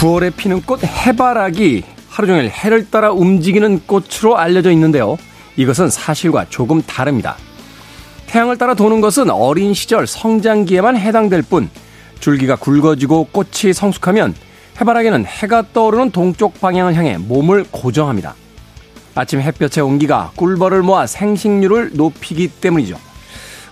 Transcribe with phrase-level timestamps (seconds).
[0.00, 5.18] 9월에 피는 꽃 해바라기 하루 종일 해를 따라 움직이는 꽃으로 알려져 있는데요.
[5.56, 7.36] 이것은 사실과 조금 다릅니다.
[8.26, 11.68] 태양을 따라 도는 것은 어린 시절 성장기에만 해당될 뿐
[12.18, 14.34] 줄기가 굵어지고 꽃이 성숙하면
[14.80, 18.34] 해바라기는 해가 떠오르는 동쪽 방향을 향해 몸을 고정합니다.
[19.14, 22.98] 아침 햇볕의 온기가 꿀벌을 모아 생식률을 높이기 때문이죠.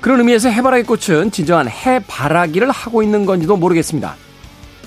[0.03, 4.28] 그런 의미에서 해바라기 꽃은 진정한 해바라기를 하고 있는 건지도 모르겠습니다.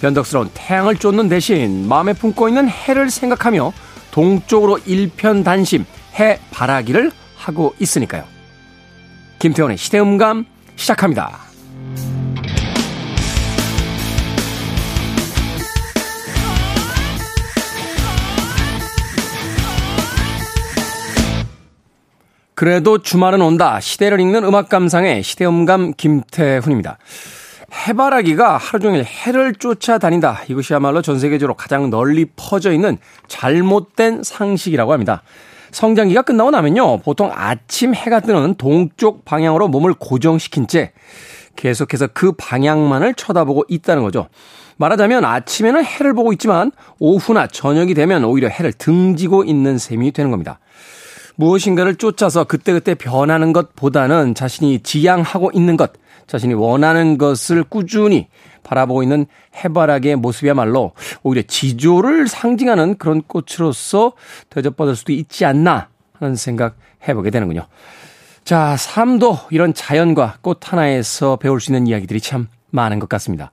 [0.02, 3.72] 변덕스러운 태양을 쫓는 대신 마음에 품고 있는 해를 생각하며
[4.10, 5.86] 동쪽으로 일편단심
[6.20, 8.24] 해 바라기를 하고 있으니까요.
[9.40, 11.40] 김태원의 시대음감 시작합니다.
[22.54, 23.80] 그래도 주말은 온다.
[23.80, 27.00] 시대를 읽는 음악 감상의 시대음감 김태훈입니다.
[27.72, 30.42] 해바라기가 하루 종일 해를 쫓아다닌다.
[30.50, 32.98] 이것이야말로 전 세계적으로 가장 널리 퍼져 있는
[33.28, 35.24] 잘못된 상식이라고 합니다.
[35.72, 36.98] 성장기가 끝나고 나면요.
[37.00, 40.92] 보통 아침 해가 뜨는 동쪽 방향으로 몸을 고정시킨 채
[41.56, 44.28] 계속해서 그 방향만을 쳐다보고 있다는 거죠.
[44.78, 50.60] 말하자면 아침에는 해를 보고 있지만 오후나 저녁이 되면 오히려 해를 등지고 있는 셈이 되는 겁니다.
[51.36, 55.92] 무엇인가를 쫓아서 그때그때 변하는 것보다는 자신이 지향하고 있는 것,
[56.32, 58.28] 자신이 원하는 것을 꾸준히
[58.64, 64.14] 바라보고 있는 해바라기의 모습이야말로 오히려 지조를 상징하는 그런 꽃으로서
[64.50, 67.68] 대접받을 수도 있지 않나 하는 생각 해보게 되는군요.
[68.46, 73.52] 자, 삶도 이런 자연과 꽃 하나에서 배울 수 있는 이야기들이 참 많은 것 같습니다.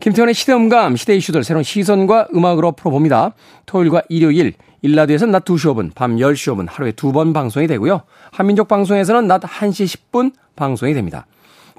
[0.00, 3.32] 김태원의 시대음감, 시대 이슈들 새로운 시선과 음악으로 풀어봅니다.
[3.64, 4.52] 토요일과 일요일,
[4.82, 8.02] 1라디오에서는 낮 2시 5분, 밤 10시 5분 하루에 두 번 방송이 되고요.
[8.30, 11.26] 한민족 방송에서는 낮 1시 10분 방송이 됩니다.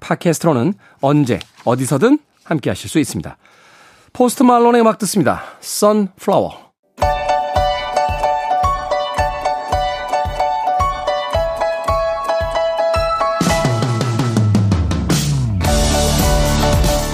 [0.01, 3.37] 팟캐스트로는 언제 어디서든 함께 하실 수 있습니다.
[4.11, 5.43] 포스트 말론의 음악 듣습니다.
[5.61, 6.71] Sunflower.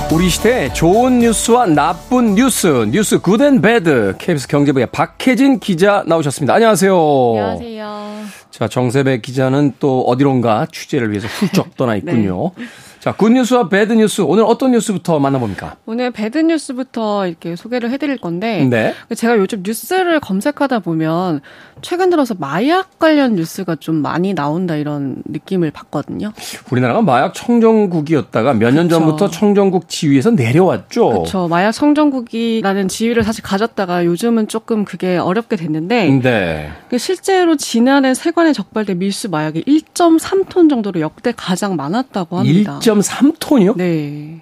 [0.09, 4.15] 우리 시대의 좋은 뉴스와 나쁜 뉴스, 뉴스 good and bad.
[4.17, 6.55] KBS 경제부의 박혜진 기자 나오셨습니다.
[6.55, 6.95] 안녕하세요.
[7.37, 8.25] 안녕하세요.
[8.57, 12.51] 자, 정세배 기자는 또 어디론가 취재를 위해서 훌쩍 떠나 있군요.
[12.57, 12.65] 네.
[12.99, 14.21] 자, 굿뉴스와 배드뉴스.
[14.21, 15.75] 오늘 어떤 뉴스부터 만나봅니까?
[15.85, 18.65] 오늘 배드뉴스부터 이렇게 소개를 해드릴 건데.
[18.65, 18.95] 네.
[19.15, 21.39] 제가 요즘 뉴스를 검색하다 보면
[21.83, 26.33] 최근 들어서 마약 관련 뉴스가 좀 많이 나온다 이런 느낌을 받거든요.
[26.71, 31.09] 우리나라가 마약 청정국이었다가 몇 년 전부터 청정국 지위에서 내려왔죠.
[31.09, 31.47] 그렇죠.
[31.47, 36.71] 마약 청정국이라는 지위를 사실 가졌다가 요즘은 조금 그게 어렵게 됐는데 네.
[36.89, 42.79] 그 실제로 지난해 세관 에 적발된 밀수 마약이 1.3톤 정도로 역대 가장 많았다고 합니다.
[42.81, 43.77] 1.3톤이요?
[43.77, 44.41] 네.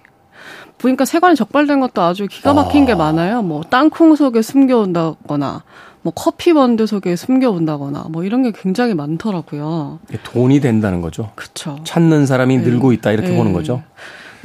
[0.77, 2.85] 보니까 세관에 적발된 것도 아주 기가 막힌 아.
[2.85, 3.41] 게 많아요.
[3.41, 5.63] 뭐 땅콩 속에 숨겨온다거나
[6.01, 9.99] 뭐 커피 번드 속에 숨겨온다거나 뭐 이런 게 굉장히 많더라고요.
[10.23, 11.31] 돈이 된다는 거죠.
[11.35, 11.79] 그렇죠.
[11.83, 12.63] 찾는 사람이 네.
[12.63, 13.37] 늘고 있다 이렇게 네.
[13.37, 13.81] 보는 거죠.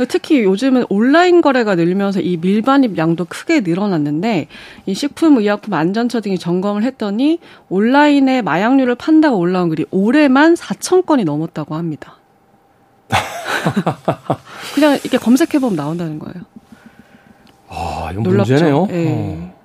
[0.06, 4.48] 특히 요즘은 온라인 거래가 늘면서 이 밀반입 양도 크게 늘어났는데
[4.86, 7.38] 이 식품 의약품 안전처 등이 점검을 했더니
[7.68, 12.16] 온라인에 마약류를 판다고 올라온 글이 올해만 4천 건이 넘었다고 합니다.
[14.74, 16.44] 그냥 이렇게 검색해 보면 나온다는 거예요.
[17.68, 18.52] 아, 이건 놀랍죠?
[18.52, 18.86] 문제네요.
[18.86, 19.06] 네.
[19.08, 19.60] 어.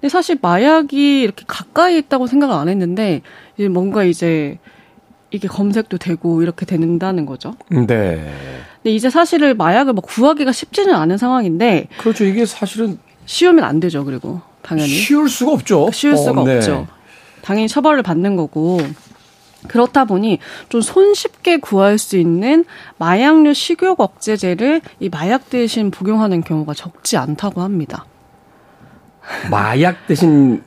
[0.00, 3.20] 근데 사실 마약이 이렇게 가까이 있다고 생각을 안 했는데
[3.56, 4.58] 이제 뭔가 이제
[5.30, 7.54] 이게 검색도 되고 이렇게 된다는 거죠.
[7.68, 7.86] 네.
[7.86, 11.88] 근데 이제 사실을 마약을 뭐 구하기가 쉽지는 않은 상황인데.
[11.98, 12.24] 그렇죠.
[12.24, 14.04] 이게 사실은 쉬우면 안 되죠.
[14.04, 15.90] 그리고 당연히 쉬울 수가 없죠.
[15.92, 16.56] 쉬울 수가 어, 네.
[16.56, 16.86] 없죠.
[17.42, 18.80] 당연히 처벌을 받는 거고.
[19.68, 20.38] 그렇다 보니
[20.70, 22.64] 좀 손쉽게 구할 수 있는
[22.96, 28.06] 마약류 식욕 억제제를 이 마약 대신 복용하는 경우가 적지 않다고 합니다.
[29.50, 30.62] 마약 대신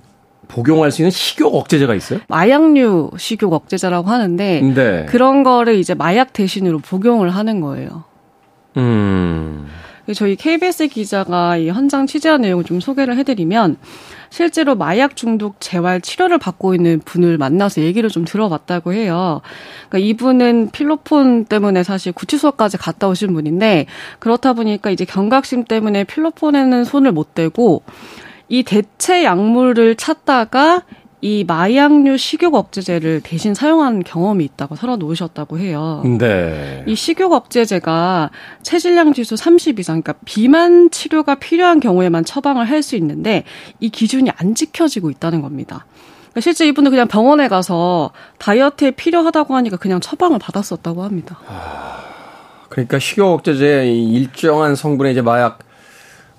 [0.54, 2.20] 복용할 수 있는 식욕 억제제가 있어요?
[2.28, 5.06] 마약류 식욕 억제제라고 하는데 네.
[5.08, 8.04] 그런 거를 이제 마약 대신으로 복용을 하는 거예요.
[8.78, 9.68] 음.
[10.14, 13.78] 저희 KBS 기자가 이 현장 취재한 내용을 좀 소개를 해드리면
[14.30, 19.42] 실제로 마약 중독 재활 치료를 받고 있는 분을 만나서 얘기를 좀 들어봤다고 해요.
[19.88, 23.86] 그러니까 이분은 필로폰 때문에 사실 구치소까지 갔다 오신 분인데
[24.20, 27.84] 그렇다 보니까 이제 경각심 때문에 필로폰에는 손을 못 대고
[28.54, 30.84] 이 대체 약물을 찾다가
[31.22, 36.04] 이 마약류 식욕 억제제를 대신 사용한 경험이 있다고 설어 놓으셨다고 해요.
[36.20, 36.84] 네.
[36.86, 38.30] 이 식욕 억제제가
[38.62, 43.44] 체질량 지수 30 이상, 그러니까 비만 치료가 필요한 경우에만 처방을 할 수 있는데
[43.80, 45.88] 이 기준이 안 지켜지고 있다는 겁니다.
[46.30, 51.40] 그러니까 실제 이분은 그냥 병원에 가서 다이어트에 필요하다고 하니까 그냥 처방을 받았었다고 합니다.
[51.48, 52.04] 아,
[52.70, 55.58] 그러니까 식욕 억제제 일정한 성분의 이제 마약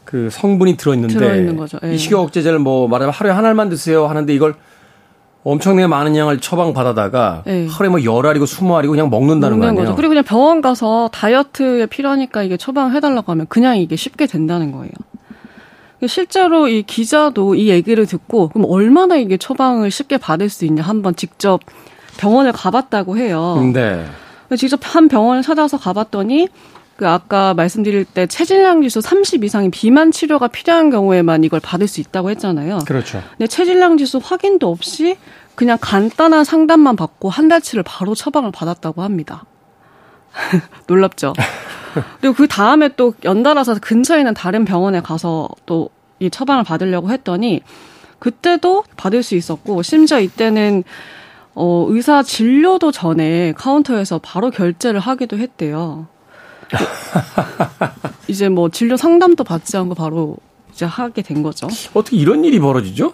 [0.05, 1.79] 그 성분이 들어있는데 들어있는 거죠.
[1.85, 1.95] 예.
[1.95, 4.55] 이 식욕 억제제를 뭐 말하면 하루에 한 알만 드세요 하는데 이걸
[5.45, 7.67] 엄청나게 많은 양을 처방 받아다가 네.
[7.69, 9.85] 하루에 뭐 열 알이고 스무 알이고 그냥 먹는다는 거 아니에요?
[9.85, 9.97] 거죠.
[9.97, 14.93] 그리고 그냥 병원 가서 다이어트에 필요하니까 이게 처방해달라고 하면 그냥 이게 쉽게 된다는 거예요.
[16.07, 21.15] 실제로 이 기자도 이 얘기를 듣고 그럼 얼마나 이게 처방을 쉽게 받을 수 있냐 한번
[21.17, 21.61] 직접
[22.19, 23.71] 병원을 가봤다고 해요.
[23.73, 24.05] 네.
[24.57, 26.49] 직접 한 병원을 찾아서 가봤더니
[26.96, 32.00] 그 아까 말씀드릴 때 체질량 지수 30 이상의 비만 치료가 필요한 경우에만 이걸 받을 수
[32.00, 32.81] 있다고 했잖아요.
[32.87, 33.23] 그렇죠.
[33.31, 35.17] 근데 체질량 지수 확인도 없이
[35.55, 39.44] 그냥 간단한 상담만 받고 한 달치를 바로 처방을 받았다고 합니다.
[40.87, 41.32] 놀랍죠.
[42.20, 47.62] 그리고 그 다음에 또 연달아서 근처에 있는 다른 병원에 가서 또 이 처방을 받으려고 했더니
[48.19, 50.85] 그때도 받을 수 있었고 심지어 이때는
[51.55, 56.06] 어 의사 진료도 전에 카운터에서 바로 결제를 하기도 했대요.
[58.29, 60.37] 이제 뭐 진료 상담도 받지 않고 바로
[60.73, 61.69] 이제 하게 된 거죠.
[61.94, 63.12] 어떻게 이런 일이 벌어지죠?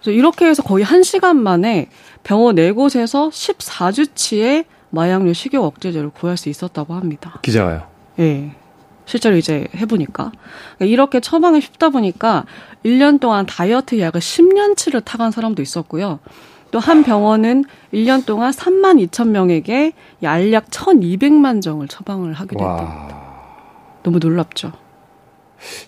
[0.00, 1.88] 그래서 이렇게 해서 거의 한 시간 만에
[2.24, 7.38] 병원 네 곳에서 14주치의 마약류 식욕 억제제를 구할 수 있었다고 합니다.
[7.42, 7.86] 기자가요.
[8.18, 8.54] 예.
[9.04, 10.32] 실제로 이제 해보니까.
[10.76, 12.44] 그러니까 이렇게 처방이 쉽다 보니까
[12.84, 16.20] 1년 동안 다이어트 약을 10년치를 타간 사람도 있었고요.
[16.72, 19.92] 또 한 병원은 1년 동안 3만 2천 명에게
[20.24, 23.08] 알약 1,200만 정을 처방을 하기도 했대요.
[24.02, 24.72] 너무 놀랍죠.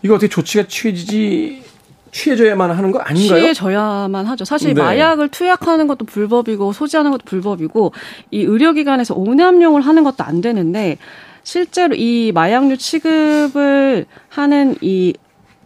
[0.03, 1.65] 이거 어떻게 조치가 취해지지
[2.13, 3.41] 취해져야만 하는 거 아닌가요?
[3.41, 4.45] 취해져야만 하죠.
[4.45, 4.81] 사실 네.
[4.81, 7.93] 마약을 투약하는 것도 불법이고 소지하는 것도 불법이고
[8.31, 10.99] 이 의료기관에서 오남용을 하는 것도 안 되는데
[11.43, 15.15] 실제로 이 마약류 취급을 하는 이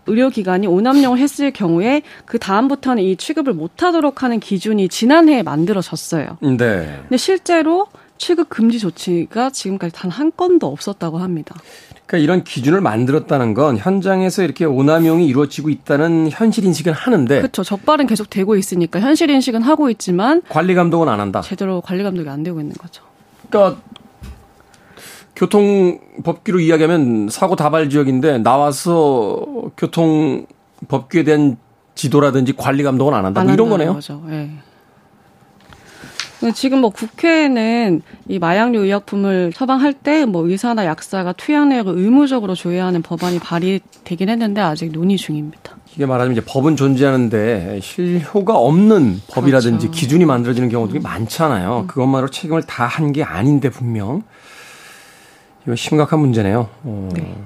[0.08, 6.38] 의료기관이 오남용을 했을 경우에 그 다음부터는 이 취급을 못하도록 하는 기준이 지난해에 만들어졌어요.
[6.40, 6.56] 네.
[7.02, 7.86] 근데 실제로
[8.18, 11.54] 취급 금지 조치가 지금까지 단 한 건도 없었다고 합니다.
[12.06, 17.62] 그러니까 이런 기준을 만들었다는 건 현장에서 이렇게 오남용이 이루어지고 있다는 현실 인식은 하는데 그렇죠.
[17.62, 21.42] 적발은 계속 되고 있으니까 현실 인식은 하고 있지만 관리 감독은 안 한다.
[21.42, 23.02] 제대로 관리 감독이 안 되고 있는 거죠.
[23.50, 23.80] 그러니까
[25.38, 29.46] 교통 법규로 이야기하면 사고 다발 지역인데 나와서
[29.76, 30.46] 교통
[30.88, 31.56] 법규에 대한
[31.94, 33.40] 지도라든지 관리 감독은 안 한다.
[33.40, 33.94] 안 뭐 이런 거네요.
[33.94, 34.20] 거죠.
[34.30, 34.50] 예.
[36.40, 42.54] 근데 지금 뭐 국회에는 이 마약류 의약품을 처방할 때 뭐 의사나 약사가 투약 내역을 의무적으로
[42.56, 45.76] 조회해야 하는 법안이 발의되긴 했는데 아직 논의 중입니다.
[45.94, 50.00] 이게 말하자면 이제 법은 존재하는데 실효가 없는 법이라든지 그렇죠.
[50.00, 51.84] 기준이 만들어지는 경우들이 많잖아요.
[51.88, 54.22] 그것만으로 책임을 다 한 게 아닌데 분명
[55.68, 56.66] 이거 심각한 문제네요.
[56.82, 57.36] 어, 네.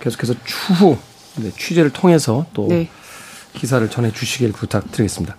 [0.00, 0.98] 계속해서 추후
[1.36, 2.88] 네, 취재를 통해서 또 네.
[3.52, 5.36] 기사를 전해 주시길 부탁드리겠습니다.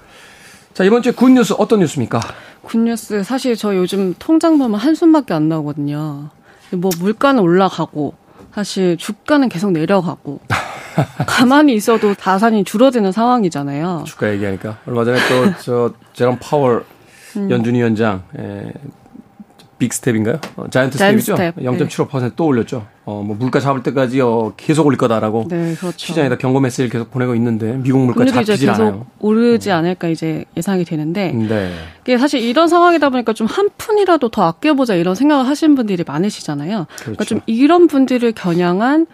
[0.74, 2.22] 자 이번 주에 good news 어떤 뉴스입니까?
[2.62, 6.30] good news 사실 저 요즘 통장 보면 한숨밖에 안 나오거든요.
[6.72, 8.14] 뭐 물가는 올라가고
[8.54, 10.40] 사실 주가는 계속 내려가고
[11.28, 14.06] 가만히 있어도 자산이 줄어드는 상황이잖아요.
[14.08, 16.86] 주가 얘기하니까 얼마 전에 또 저 제롬 파월
[17.36, 17.52] 음.
[17.52, 18.72] 연준 위원장 에,
[19.77, 20.39] big step인가요?
[20.56, 21.36] 어, giant giant step이죠.
[21.36, 22.86] step, 0.75%또 올렸죠.
[23.04, 25.98] 어, 뭐 물가 잡을 때까지 어, 계속 올릴 거다라고 네, 그렇죠.
[25.98, 29.05] 시장에다 경고 메시지를 계속 보내고 있는데 미국 물가 잡히질 않아요.
[29.20, 31.74] 오르지 않을까 이제 예상이 되는데 네.
[32.01, 36.88] 이게 사실 이런 상황이다 보니까 좀 한 푼이라도 더 아껴보자 이런 생각을 하신 분들이 많으시잖아요.
[36.88, 37.25] 그러니까 그렇죠.
[37.25, 39.05] 좀 이런 분들을 겨냥한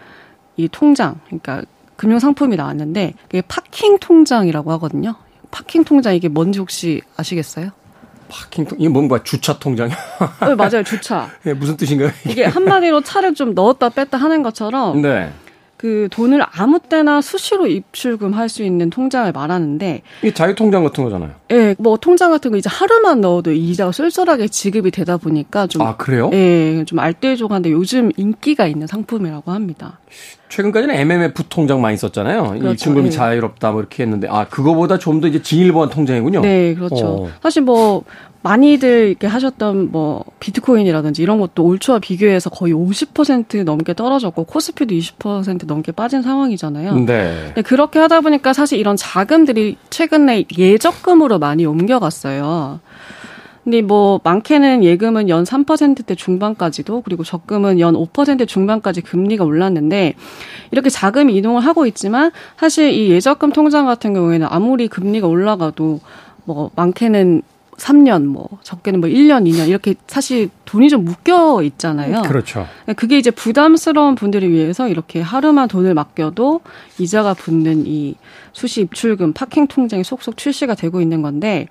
[0.56, 1.62] 이 통장, 그러니까
[1.96, 5.14] 금융 상품이 나왔는데 이게 파킹 통장이라고 하거든요.
[5.50, 7.70] 파킹 통장 이게 뭔지 혹시 아시겠어요?
[8.32, 9.96] 파킹 통 이게 뭔가 주차 통장이요?
[10.40, 11.28] 네, 맞아요, 주차.
[11.44, 12.10] 예, 무슨 뜻인가요?
[12.26, 15.30] 이게 한마디로 차를 좀 넣었다 뺐다 하는 것처럼 네.
[15.82, 21.02] 그 돈을 아무 때나 수시로 입출금 할 수 있는 통장을 말하는데 이게 자유 통장 같은
[21.02, 21.32] 거잖아요.
[21.50, 25.96] 예, 뭐 통장 같은 거 이제 하루만 넣어도 이자가 쏠쏠하게 지급이 되다 보니까 좀 아
[25.96, 26.30] 그래요?
[26.32, 29.98] 예, 좀 알뜰조간데 요즘 인기가 있는 상품이라고 합니다.
[30.50, 32.52] 최근까지는 MMF 통장 많이 썼잖아요.
[32.56, 32.72] 이 그렇죠.
[32.74, 33.10] 입출금이 예.
[33.10, 36.42] 자유롭다 뭐 이렇게 했는데 아 그거보다 좀 더 이제 진일보한 통장이군요.
[36.42, 37.06] 네, 그렇죠.
[37.06, 37.28] 어.
[37.42, 38.04] 사실 뭐
[38.42, 44.94] 많이들 이렇게 하셨던 뭐 비트코인이라든지 이런 것도 올 초와 비교해서 거의 50% 넘게 떨어졌고 코스피도
[44.94, 46.94] 20% 넘게 빠진 상황이잖아요.
[47.00, 47.52] 네.
[47.54, 52.80] 네, 그렇게 하다 보니까 사실 이런 자금들이 최근에 예적금으로 많이 옮겨갔어요.
[53.62, 60.14] 근데 뭐 많게는 예금은 연 3%대 중반까지도 그리고 적금은 연 5% 중반까지 금리가 올랐는데
[60.72, 66.00] 이렇게 자금이 이동을 하고 있지만 사실 이 예적금 통장 같은 경우에는 아무리 금리가 올라가도
[66.44, 67.42] 뭐 많게는
[67.78, 72.22] 3년 뭐 적게는 뭐 1년, 2년 이렇게 사실 돈이 좀 묶여 있잖아요.
[72.22, 72.66] 그렇죠.
[72.96, 76.60] 그게 이제 부담스러운 분들을 위해서 이렇게 하루만 돈을 맡겨도
[76.98, 78.14] 이자가 붙는 이
[78.52, 81.66] 수시 입출금 파킹 통장이 속속 출시가 되고 있는 건데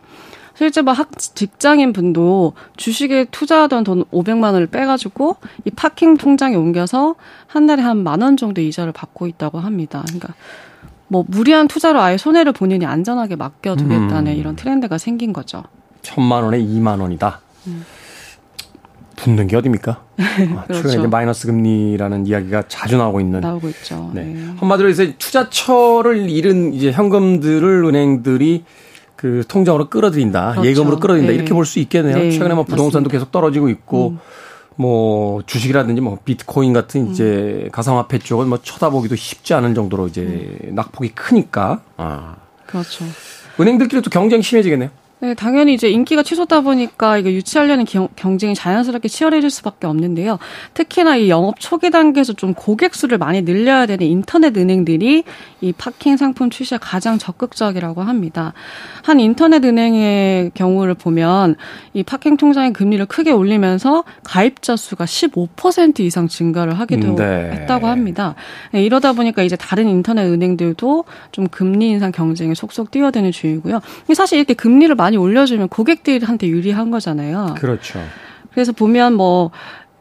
[0.58, 7.16] 실제 뭐학 직장인 분도 주식에 투자하던 돈 500만 원을 빼가지고 이 파킹 통장에 옮겨서
[7.48, 10.02] 한 달에 한 만 원 정도 이자를 받고 있다고 합니다.
[10.08, 10.34] 그러니까
[11.08, 14.38] 뭐 무리한 투자로 아예 손해를 본인이 안전하게 맡겨두겠다는 음.
[14.38, 15.64] 이런 트렌드가 생긴 거죠.
[16.02, 17.42] 천만 원에 2만 원이다.
[17.68, 17.86] 음.
[19.16, 20.02] 붙는 게 어딥니까?
[20.18, 20.74] 아, 그렇죠.
[20.74, 23.42] 최근에 이제 마이너스 금리라는 이야기가 자주 나오고 있는.
[23.42, 24.10] 나오고 있죠.
[24.14, 24.24] 네.
[24.24, 24.48] 네.
[24.58, 28.64] 한마디로 해서 투자처를 잃은 이제 현금들을 은행들이
[29.16, 30.52] 그 통장으로 끌어들인다.
[30.54, 30.68] 그렇죠.
[30.70, 31.32] 예금으로 끌어들인다.
[31.32, 31.36] 네.
[31.36, 32.18] 이렇게 볼 수 있겠네요.
[32.18, 32.32] 네.
[32.32, 33.12] 최근에 뭐 부동산도 맞습니다.
[33.12, 34.20] 계속 떨어지고 있고 음.
[34.78, 37.12] 뭐 주식이라든지 뭐 비트코인 같은 음.
[37.12, 40.22] 이제 가상화폐 쪽은 뭐 쳐다보기도 쉽지 않은 정도로 이제
[40.64, 40.74] 음.
[40.74, 41.82] 낙폭이 크니까.
[41.98, 42.38] 아.
[42.66, 43.06] 그렇죠.
[43.60, 44.90] 은행들끼리 또 경쟁이 심해지겠네요.
[45.22, 50.40] 네, 당연히 이제 인기가 치솟다 보니까 이거 유치하려는 경, 경쟁이 자연스럽게 치열해질 수밖에 없는데요.
[50.74, 55.24] 특히나 이 영업 초기 단계에서 좀 고객 수를 많이 늘려야 되는 인터넷 은행들이
[55.62, 58.54] 이 파킹 상품 출시에 가장 적극적이라고 합니다.
[59.04, 61.56] 한 인터넷 은행의 경우를 보면
[61.94, 67.52] 이 파킹 통장의 금리를 크게 올리면서 가입자 수가 15% 이상 증가를 하기도 네.
[67.52, 68.34] 했다고 합니다.
[68.72, 73.82] 네, 이러다 보니까 이제 다른 인터넷 은행들도 좀 금리 인상 경쟁에 속속 뛰어드는 중이고요.
[74.16, 77.56] 사실 이렇게 금리를 많이 많이 올려주면 고객들한테 유리한 거잖아요.
[77.58, 78.00] 그렇죠.
[78.52, 79.52] 그래서 보면 뭐,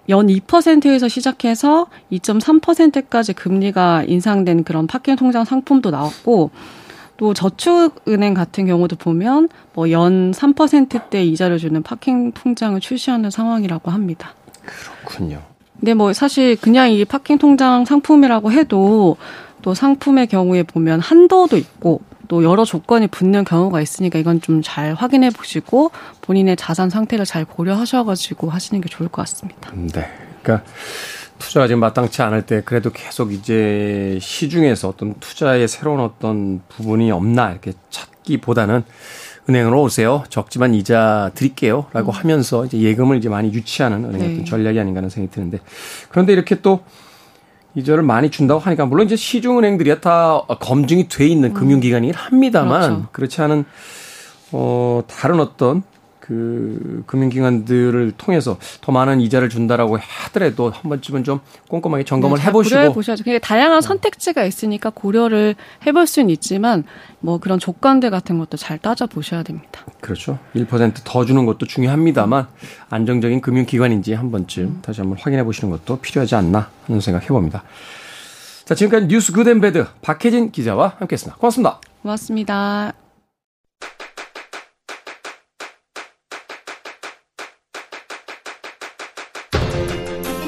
[0.08, 6.50] 연 2%에서 시작해서 2.3%까지 금리가 인상된 그런 파킹 통장 상품도 나왔고,
[7.16, 14.32] 또 저축은행 같은 경우도 보면 뭐 연 3%대 이자를 주는 파킹 통장을 출시하는 상황이라고 합니다.
[14.64, 15.42] 그렇군요.
[15.78, 19.16] 근데 뭐 사실 그냥 이 파킹 통장 상품이라고 해도
[19.60, 24.94] 또 상품의 경우에 보면 한도도 있고 또 여러 조건이 붙는 경우가 있으니까 이건 좀 잘
[24.94, 29.72] 확인해 보시고 본인의 자산 상태를 잘 고려하셔가지고 하시는 게 좋을 것 같습니다.
[29.74, 30.06] 네.
[30.42, 30.64] 그러니까
[31.38, 37.50] 투자가 지금 마땅치 않을 때 그래도 계속 이제 시중에서 어떤 투자의 새로운 어떤 부분이 없나
[37.50, 38.84] 이렇게 찾기보다는
[39.48, 40.22] 은행으로 오세요.
[40.28, 41.86] 적지만 이자 드릴게요.
[41.92, 42.14] 라고 음.
[42.14, 44.44] 하면서 이제 예금을 이제 많이 유치하는 은행의 네.
[44.44, 45.58] 전략이 아닌가 하는 생각이 드는데
[46.10, 46.84] 그런데 이렇게 또
[47.74, 51.54] 이자를 많이 준다고 하니까 물론 이제 시중은행들이야 다 검증이 돼 있는 음.
[51.54, 53.08] 금융기관이긴 합니다만 그렇죠.
[53.12, 53.64] 그렇지 않은
[54.52, 55.82] 어 다른 어떤
[56.30, 62.76] 그 금융기관들을 통해서 더 많은 이자를 준다라고 하더라도 한 번쯤은 좀 꼼꼼하게 점검을 네, 해보시고
[62.76, 63.24] 고려해 보셔야죠.
[63.24, 66.84] 그게 다양한 선택지가 있으니까 고려를 해볼 수는 있지만
[67.18, 69.84] 뭐 그런 조건들 같은 것도 잘 따져 보셔야 됩니다.
[70.00, 70.38] 그렇죠.
[70.54, 72.46] 1%더 주는 것도 중요합니다만
[72.90, 74.78] 안정적인 금융기관인지 한 번쯤 음.
[74.82, 77.64] 다시 한번 확인해 보시는 것도 필요하지 않나 하는 생각 해봅니다.
[78.64, 81.38] 자, 지금까지 뉴스 good and bad 박혜진 기자와 함께했습니다.
[81.38, 81.80] 고맙습니다.
[82.02, 82.99] 고맙습니다.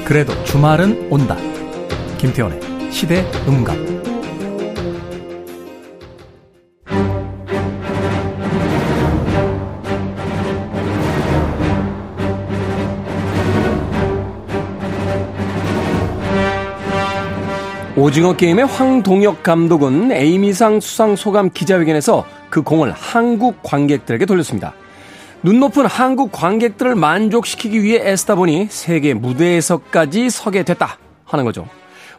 [0.04, 1.36] 그래도 주말은 온다.
[2.18, 4.02] 김태원의 시대 음감.
[17.96, 24.74] 오징어 게임의 황동혁 감독은 에이미상 수상 소감 기자회견에서 그 공을 한국 관객들에게 돌렸습니다.
[25.44, 31.66] 눈 높은 한국 관객들을 만족시키기 위해 애쓰다 보니 세계 무대에서까지 서게 됐다 하는 거죠.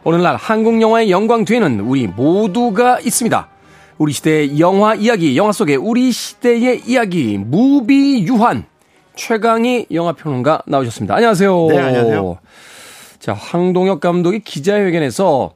[0.02, 3.48] 오늘날 한국 영화의 영광 뒤에는 우리 모두가 있습니다.
[3.96, 8.66] 우리 시대의 영화 이야기, 영화 속의 우리 시대의 이야기, 무비 유한
[9.16, 11.14] 최강희 영화평론가 나오셨습니다.
[11.14, 11.66] 안녕하세요.
[11.70, 12.38] 네, 안녕하세요.
[13.20, 15.54] 자, 황동혁 감독이 기자회견에서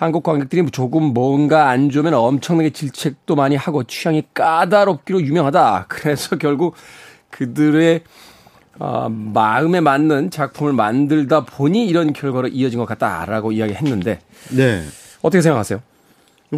[0.00, 5.84] 한국 관객들이 조금 뭔가 안 좋으면 엄청나게 질책도 많이 하고 취향이 까다롭기로 유명하다.
[5.90, 6.74] 그래서 결국
[7.28, 8.02] 그들의
[8.78, 14.20] 어, 마음에 맞는 작품을 만들다 보니 이런 결과로 이어진 것 같다라고 이야기했는데
[14.56, 14.84] 네.
[15.20, 15.82] 어떻게 생각하세요?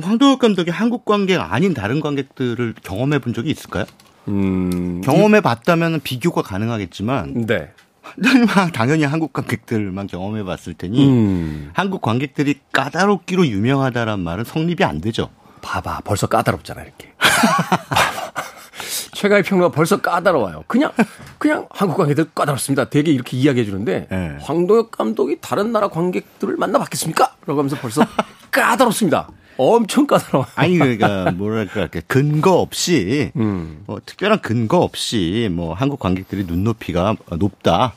[0.00, 3.87] 황도혁 감독이 한국 관객 아닌 다른 관객들을 경험해 본 적이 있을까요?
[4.28, 7.72] 음, 경험해 봤다면 비교가 가능하겠지만 네.
[8.73, 11.71] 당연히 한국 관객들만 경험해 봤을 테니 음.
[11.73, 15.31] 한국 관객들이 까다롭기로 유명하다란 말은 성립이 안 되죠.
[15.62, 17.12] 봐봐, 벌써 까다롭잖아, 이렇게.
[19.12, 20.64] 최가의 평론가 벌써 까다로워요.
[20.66, 20.90] 그냥,
[21.38, 22.90] 그냥 한국 관객들 까다롭습니다.
[22.90, 24.37] 되게 이렇게 이야기해 주는데, 네.
[24.40, 27.37] 황도혁 감독이 다른 나라 관객들을 만나봤겠습니까?
[27.47, 28.02] 라고 하면서 벌써
[28.50, 29.28] 까다롭습니다.
[29.56, 30.47] 엄청 까다로워.
[30.54, 33.82] 아니 그러니까 뭐랄까 근거 없이 음.
[33.87, 37.94] 뭐 특별한 근거 없이 뭐 한국 관객들이 눈높이가 높다,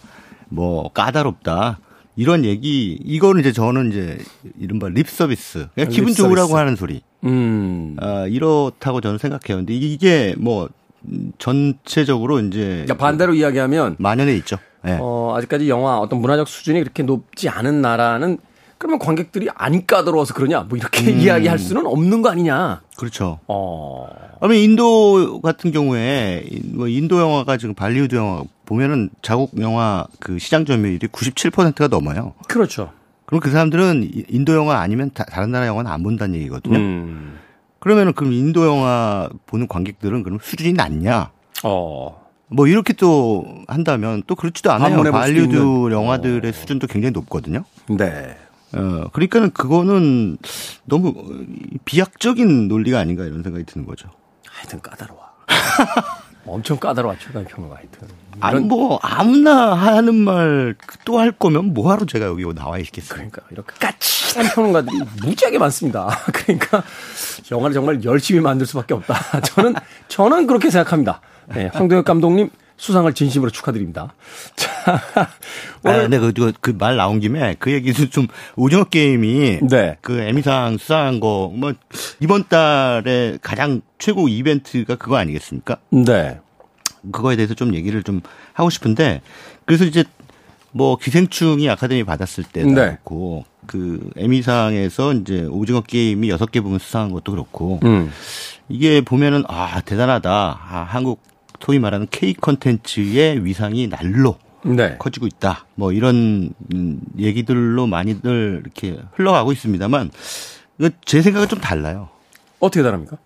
[0.50, 1.79] 뭐 까다롭다
[2.15, 4.17] 이런 얘기 이거는 이제 저는 이제
[4.59, 6.55] 이른바 립 서비스 그냥 기분 립 좋으라고 서비스.
[6.55, 7.01] 하는 소리.
[7.24, 7.97] 음.
[8.00, 9.57] 아 이렇다고 저는 생각해요.
[9.57, 10.69] 근데 이게 뭐
[11.38, 14.57] 전체적으로 이제 그러니까 반대로 이야기하면 만연해 있죠.
[14.83, 14.97] 네.
[15.00, 18.38] 어 아직까지 영화 어떤 문화적 수준이 그렇게 높지 않은 나라는
[18.77, 20.62] 그러면 관객들이 안 까다로워서 그러냐?
[20.62, 21.20] 뭐 이렇게 음.
[21.20, 22.82] 이야기할 수는 없는 거 아니냐?
[22.98, 23.39] 그렇죠.
[23.48, 24.08] 어.
[24.39, 30.65] 그러면 인도 같은 경우에 뭐 인도 영화가 지금 발리우드 영화 보면은 자국 영화 그 시장
[30.65, 32.34] 점유율이 97%가 넘어요.
[32.48, 32.91] 그렇죠.
[33.25, 36.77] 그럼 그 사람들은 인도 영화 아니면 다, 른 나라 영화는 안 본다는 얘기거든요.
[36.77, 37.39] 음.
[37.79, 41.32] 그러면은 그럼 인도 영화 보는 관객들은 그럼 수준이 낮냐?
[41.63, 42.25] 어.
[42.48, 45.03] 뭐 이렇게 또 한다면 또 그렇지도 않아요.
[45.12, 46.51] 발리우드 영화들의 어.
[46.51, 47.63] 수준도 굉장히 높거든요.
[47.89, 48.38] 네.
[48.75, 50.38] 어, 그러니까는 그거는
[50.86, 51.13] 너무
[51.86, 54.10] 비약적인 논리가 아닌가 이런 생각이 드는 거죠.
[54.48, 55.22] 하여튼 까다로워.
[56.48, 58.08] 엄청 까다로워, 최강 평론가 하여튼.
[58.39, 63.10] 아니, 뭐, 아무나 하는 말 또 할 거면 뭐하러 제가 여기 나와 있겠어요.
[63.15, 66.08] 그러니까, 이렇게 까칠한 평론가들이 무지하게 많습니다.
[66.34, 66.84] 그러니까,
[67.51, 69.41] 영화를 정말 열심히 만들 수밖에 없다.
[69.41, 69.74] 저는,
[70.08, 71.22] 저는 그렇게 생각합니다.
[71.48, 74.13] 네, 황동혁 감독님, 수상을 진심으로 축하드립니다.
[74.55, 74.70] 자,
[75.84, 79.98] 오늘 아, 근데 그, 그, 그, 말 나온 김에 그 얘기도 좀 오징어 게임이 네.
[80.01, 81.74] 그 에미상 수상한 거 뭐
[82.20, 85.77] 이번 달에 가장 최고 이벤트가 그거 아니겠습니까?
[85.89, 86.39] 네.
[87.12, 88.22] 그거에 대해서 좀 얘기를 좀
[88.53, 89.22] 하고 싶은데
[89.65, 90.03] 그래서 이제
[90.72, 92.74] 뭐 기생충이 아카데미 받았을 때도 네.
[92.88, 98.12] 그렇고 그 에미상에서 이제 오징어 게임이 여섯 개 부분 수상한 것도 그렇고 음.
[98.67, 101.22] 이게 보면은 아 대단하다 아, 한국
[101.59, 104.95] 소위 말하는 K 컨텐츠의 위상이 날로 네.
[104.97, 105.65] 커지고 있다.
[105.75, 110.12] 뭐 이런 음, 얘기들로 많이들 이렇게 흘러가고 있습니다만
[111.05, 112.09] 제 생각은 좀 달라요.
[112.59, 113.17] 어떻게 다릅니까?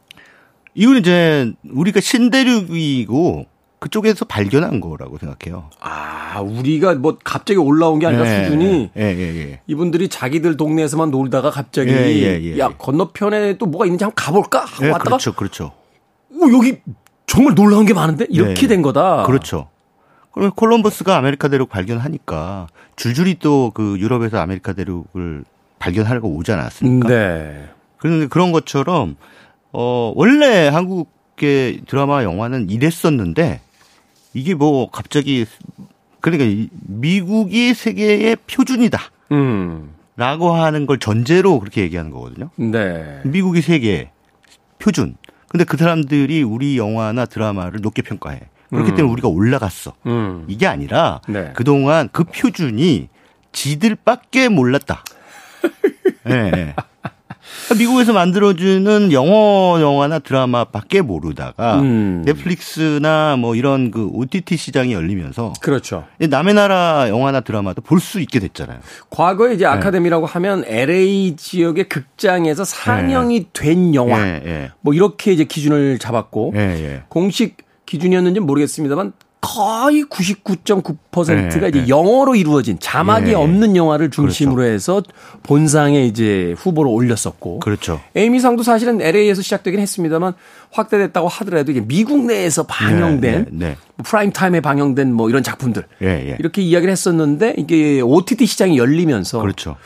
[0.76, 3.46] 이건 이제 우리가 신대륙이고
[3.80, 5.70] 그쪽에서 발견한 거라고 생각해요.
[5.80, 11.12] 아, 우리가 뭐 갑자기 올라온 게 아니라 예, 수준이 예, 예, 예, 이분들이 자기들 동네에서만
[11.12, 15.72] 놀다가 갑자기 예, 예, 야 건너편에 또 뭐가 있는지 한번 가볼까 하고 왔다가 그렇죠, 그렇죠.
[16.32, 16.80] 오 여기
[17.30, 19.24] 정말 놀라운 게 많은데 이렇게 된 거다.
[19.24, 19.70] 그렇죠.
[20.32, 25.44] 그러면 콜럼버스가 아메리카 대륙 발견하니까 줄줄이 또 그 유럽에서 아메리카 대륙을
[25.80, 27.08] 발견하려고 오지 않았습니까?
[27.08, 27.70] 네.
[27.98, 29.16] 그런데 그런 것처럼
[29.72, 33.62] 어 원래 한국의 드라마 영화는 이랬었는데
[34.34, 35.46] 이게 뭐 갑자기
[36.22, 39.00] 그러니까 미국이 세계의 표준이다.
[39.32, 39.94] 음.
[40.18, 42.50] 라고 하는 걸 전제로 그렇게 얘기하는 거거든요.
[42.58, 43.22] 네.
[43.24, 44.12] 미국이 세계
[44.80, 45.16] 표준.
[45.50, 48.40] 근데 그 사람들이 우리 영화나 드라마를 높게 평가해.
[48.70, 48.96] 그렇기 음.
[48.96, 49.94] 때문에 우리가 올라갔어.
[50.06, 50.46] 음.
[50.48, 51.52] 이게 아니라 네.
[51.56, 53.10] 그동안 그 표준이
[53.52, 55.04] 지들밖에 몰랐다.
[56.28, 56.30] 예.
[56.52, 56.76] 네.
[57.76, 62.24] 미국에서 만들어주는 영어 영화나 드라마밖에 모르다가 음.
[62.26, 66.06] 넷플릭스나 뭐 이런 그 OTT 시장이 열리면서 그렇죠.
[66.20, 68.80] 남의 나라 영화나 드라마도 볼 수 있게 됐잖아요.
[69.10, 69.72] 과거에 이제 네.
[69.72, 73.50] 아카데미라고 하면 LA 지역의 극장에서 상영이 네.
[73.54, 74.72] 된 영화 네, 네.
[74.82, 81.88] 뭐 이렇게 이제 기준을 잡았고 네, 공식 기준이었는지 모르겠습니다만 거의 99.9%가 네, 이제 네.
[81.88, 83.34] 영어로 이루어진 자막이 네.
[83.36, 84.74] 없는 영화를 중심으로 그렇죠.
[84.74, 85.04] 해서
[85.44, 87.60] 본상에 이제 후보로 올렸었고.
[87.60, 88.02] 그렇죠.
[88.16, 90.34] 에이미상도 사실은 LA에서 시작되긴 했습니다만
[90.72, 93.78] 확대됐다고 하더라도 이게 미국 내에서 방영된 네, 네, 네.
[93.96, 96.36] 뭐 프라임 타임에 방영된 뭐 이런 작품들 예, 예.
[96.38, 99.78] 이렇게 이야기를 했었는데 이게 OTT 시장이 열리면서 그렇죠.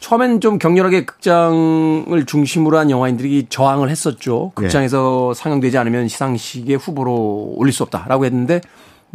[0.00, 4.52] 처음엔 좀 격렬하게 극장을 중심으로 한 영화인들이 저항을 했었죠.
[4.54, 5.42] 극장에서 네.
[5.42, 8.60] 상영되지 않으면 시상식의 후보로 올릴 수 없다라고 했는데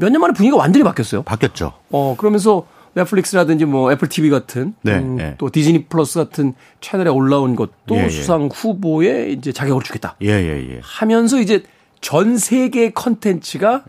[0.02, 1.22] 몇 년 만에 분위기가 완전히 바뀌었어요.
[1.24, 1.74] 바뀌었죠.
[1.92, 5.36] 어, 그러면서 넷플릭스라든지 뭐 애플 TV 같은 네, 음, 네.
[5.38, 8.10] 또 디즈니 플러스 같은 채널에 올라온 것도 예, 예.
[8.10, 10.16] 수상 후보에 이제 자격을 주겠다.
[10.24, 10.80] 예, 예, 예.
[10.84, 11.64] 하면서 이제
[12.02, 13.84] 전 세계 컨텐츠가.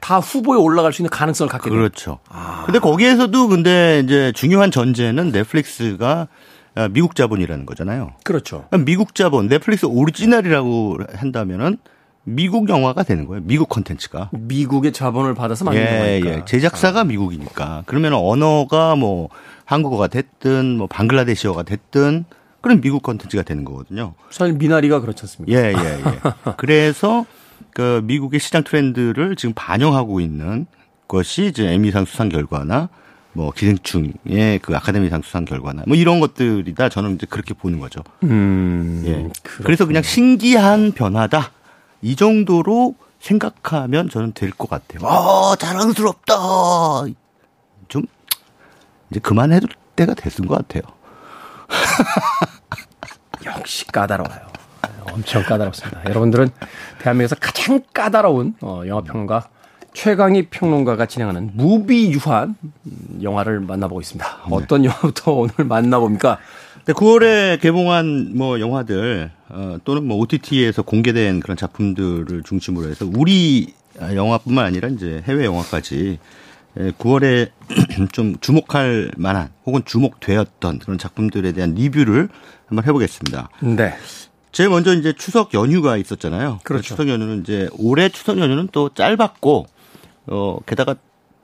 [0.00, 1.78] 다 후보에 올라갈 수 있는 가능성을 갖게 돼요.
[1.78, 2.20] 그렇죠.
[2.28, 2.62] 아.
[2.64, 6.28] 근데 거기에서도 근데 이제 중요한 전제는 넷플릭스가
[6.92, 8.12] 미국 자본이라는 거잖아요.
[8.22, 8.66] 그렇죠.
[8.86, 11.78] 미국 자본, 넷플릭스 오리지널이라고 한다면은
[12.28, 13.42] 미국 영화가 되는 거예요.
[13.44, 14.30] 미국 콘텐츠가.
[14.32, 16.38] 미국의 자본을 받아서 만든 예, 거니까.
[16.38, 16.44] 예.
[16.44, 17.04] 제작사가 아.
[17.04, 17.84] 미국이니까.
[17.86, 19.28] 그러면 언어가 뭐
[19.64, 22.24] 한국어가 됐든 뭐 방글라데시어가 됐든
[22.60, 24.14] 그런 미국 콘텐츠가 되는 거거든요.
[24.30, 25.56] 사실 미나리가 그렇지 않습니까?
[25.56, 26.18] 예, 예, 예.
[26.58, 27.24] 그래서
[27.72, 30.66] 그 미국의 시장 트렌드를 지금 반영하고 있는
[31.06, 32.88] 것이 이제 에미상 수상 결과나
[33.34, 38.00] 뭐 기생충의 그 아카데미상 수상 결과나 뭐 이런 것들이다 저는 이제 그렇게 보는 거죠.
[38.24, 39.04] 음.
[39.06, 39.12] 예.
[39.12, 39.64] 그렇구나.
[39.64, 41.52] 그래서 그냥 신기한 변화다.
[42.02, 45.06] 이 정도로 생각하면 저는 될 것 같아요.
[45.08, 46.34] 아, 자랑스럽다.
[47.88, 48.04] 좀
[49.10, 50.82] 이제 그만해도 때가 됐은 것 같아요.
[53.44, 54.46] 역시 까다로워요.
[55.12, 56.04] 엄청 까다롭습니다.
[56.08, 56.50] 여러분들은
[56.98, 59.48] 대한민국에서 가장 까다로운 어, 영화 평론가
[59.94, 62.56] 최강희 평론가가 진행하는 무비 유한
[63.22, 64.26] 영화를 만나보고 있습니다.
[64.48, 64.54] 네.
[64.54, 66.38] 어떤 영화부터 오늘 만나봅니까?
[66.86, 73.74] 네, 9월에 개봉한 뭐 영화들 어, 또는 뭐 OTT에서 공개된 그런 작품들을 중심으로 해서 우리
[73.98, 76.20] 영화뿐만 아니라 이제 해외 영화까지
[76.76, 77.50] 9월에
[78.12, 82.28] 좀 주목할 만한 혹은 주목되었던 그런 작품들에 대한 리뷰를
[82.66, 83.48] 한번 해보겠습니다.
[83.62, 83.92] 네.
[84.52, 86.60] 제일 먼저 이제 추석 연휴가 있었잖아요.
[86.62, 86.84] 그렇죠.
[86.84, 89.66] 추석 연휴는 이제 올해 추석 연휴는 또 짧았고
[90.28, 90.94] 어 게다가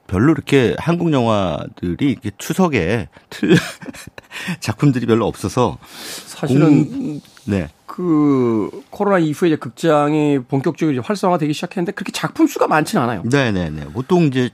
[0.06, 3.56] 별로 이렇게 한국 영화들이 이렇게 추석에 틀
[4.60, 5.78] 작품들이 별로 없어서
[6.26, 7.68] 사실은 공, 네.
[7.86, 13.22] 그 코로나 이후에 이제 극장이 본격적으로 이제 활성화되기 시작했는데 그렇게 작품 수가 많지는 않아요.
[13.30, 13.84] 네 네 네.
[13.92, 14.50] 보통 이제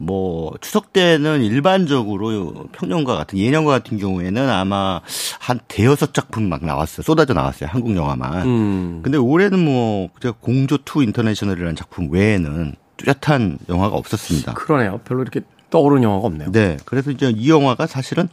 [0.00, 5.00] 뭐 추석 때는 일반적으로 평년과 같은 예년과 같은 경우에는 아마
[5.40, 7.02] 한 대여섯 작품 막 나왔어요.
[7.02, 7.68] 쏟아져 나왔어요.
[7.72, 8.46] 한국 영화만.
[8.46, 9.00] 음.
[9.02, 10.08] 근데 올해는 뭐
[10.40, 14.54] 공조 two international이라는 작품 외에는 뚜렷한 영화가 없었습니다.
[14.54, 15.00] 그러네요.
[15.04, 15.40] 별로 이렇게
[15.70, 16.52] 떠오르는 영화가 없네요.
[16.52, 16.76] 네.
[16.84, 18.28] 그래서 이제 이 영화가 사실은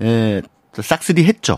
[0.00, 0.42] 에
[0.74, 1.56] 싹쓸이 했죠.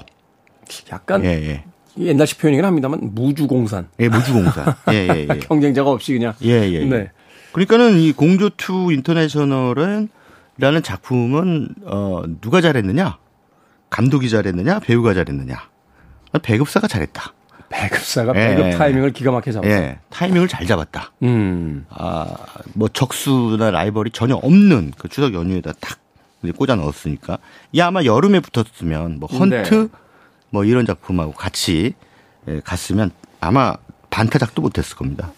[0.93, 1.65] 약간 예, 예.
[1.99, 3.89] 옛날식 표현이긴 합니다만 무주공산.
[3.99, 4.77] 예, 무주공산.
[4.93, 5.39] 예, 예, 예.
[5.41, 6.35] 경쟁자가 없이 그냥.
[6.43, 6.73] 예, 예.
[6.73, 6.85] 예.
[6.85, 7.11] 네.
[7.53, 10.09] 그러니까는 이 공조 two international은
[10.59, 13.19] 라는 작품은 어 누가 잘했느냐?
[13.91, 14.81] 감독이 잘했느냐?
[14.81, 15.57] 배우가 잘했느냐?
[16.43, 17.33] 배급사가 잘했다.
[17.69, 18.55] 배급사가 예.
[18.55, 19.71] 배급 타이밍을 기가 막히게 잡았다.
[19.71, 19.99] 예.
[20.11, 21.13] 타이밍을 잘 잡았다.
[21.23, 21.87] 음.
[21.91, 22.27] 아,
[22.75, 25.99] 뭐 적수나 라이벌이 전혀 없는 그 추석 연휴에다 탁
[26.43, 27.39] 이제 꽂아 넣었으니까.
[27.73, 29.89] 이 아마 여름에 붙었으면 뭐 헌트 네.
[30.51, 31.95] 뭐 이런 작품하고 같이
[32.49, 33.75] 예, 갔으면 아마
[34.11, 35.33] 반타작도 못했을 겁니다.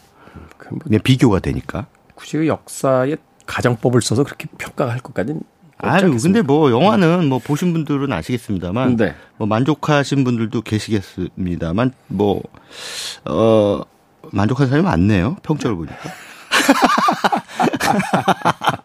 [0.58, 1.86] 그 뭐, 그냥 비교가 되니까.
[2.14, 5.42] 굳이 그 역사의 가정법을 써서 그렇게 평가할 것까지는
[5.82, 6.16] 아유?
[6.22, 9.14] 근데 뭐 영화는 뭐 보신 분들은 아시겠습니다만, 네.
[9.38, 12.42] 뭐 만족하신 분들도 계시겠습니다만, 뭐
[13.24, 13.80] 어,
[14.30, 15.36] 만족한 사람이 많네요.
[15.42, 15.96] 평점을 보니까.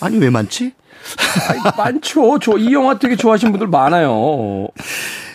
[0.00, 0.72] 아니 왜 많지?
[1.48, 2.38] 아니, 많죠.
[2.40, 4.68] 저 이 영화 되게 좋아하시는 분들 많아요.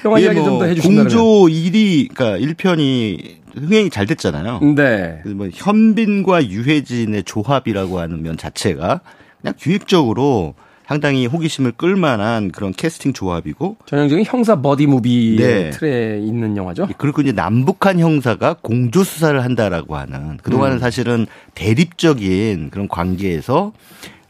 [0.06, 0.96] 영화 이야기 좀더 해주신다면.
[0.96, 4.60] 뭐 공조 1위, 그러니까 1편이 흥행이 잘 됐잖아요.
[4.76, 5.22] 네.
[5.26, 9.02] 뭐 현빈과 유해진의 조합이라고 하는 면 자체가
[9.42, 10.54] 그냥 기획적으로
[10.88, 15.70] 상당히 호기심을 끌만한 그런 캐스팅 조합이고 전형적인 형사 버디 무비의 네.
[15.72, 16.88] 틀에 있는 영화죠.
[17.00, 21.26] 그리고 이제 남북한 형사가 공조 수사를 한다라고 하는 그동안은 사실은
[21.56, 23.72] 대립적인 그런 관계에서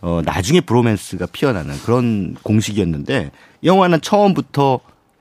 [0.05, 3.31] 어 나중에 브로맨스가 피어나는 그런 공식이었는데
[3.63, 4.79] 이 영화는 처음부터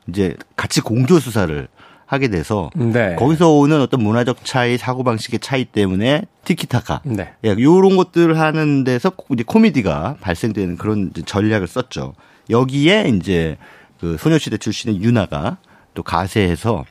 [0.09, 1.69] 이제 같이 공조 수사를
[2.05, 3.17] 하게 돼서 네.
[3.17, 7.01] 거기서 오는 어떤 문화적 차이, 사고 방식의 차이 때문에 티키타카.
[7.05, 7.33] 네.
[7.47, 12.13] 예, 요런 것들을 하는 데서 이제 코미디가 발생되는 그런 전략을 썼죠.
[12.51, 13.57] 여기에 이제
[14.01, 15.57] 그 소녀시대 출신의 유나가
[15.95, 16.85] 또 가세해서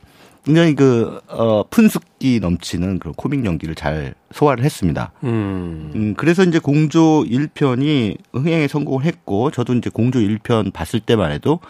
[0.44, 5.12] 굉장히 그, 어, 푼숙기 넘치는 그런 코믹 연기를 잘 소화를 했습니다.
[5.24, 5.90] 음.
[5.94, 11.60] 음, 그래서 이제 공조 1편이 흥행에 성공을 했고, 저도 이제 공조 1편 봤을 때만 해도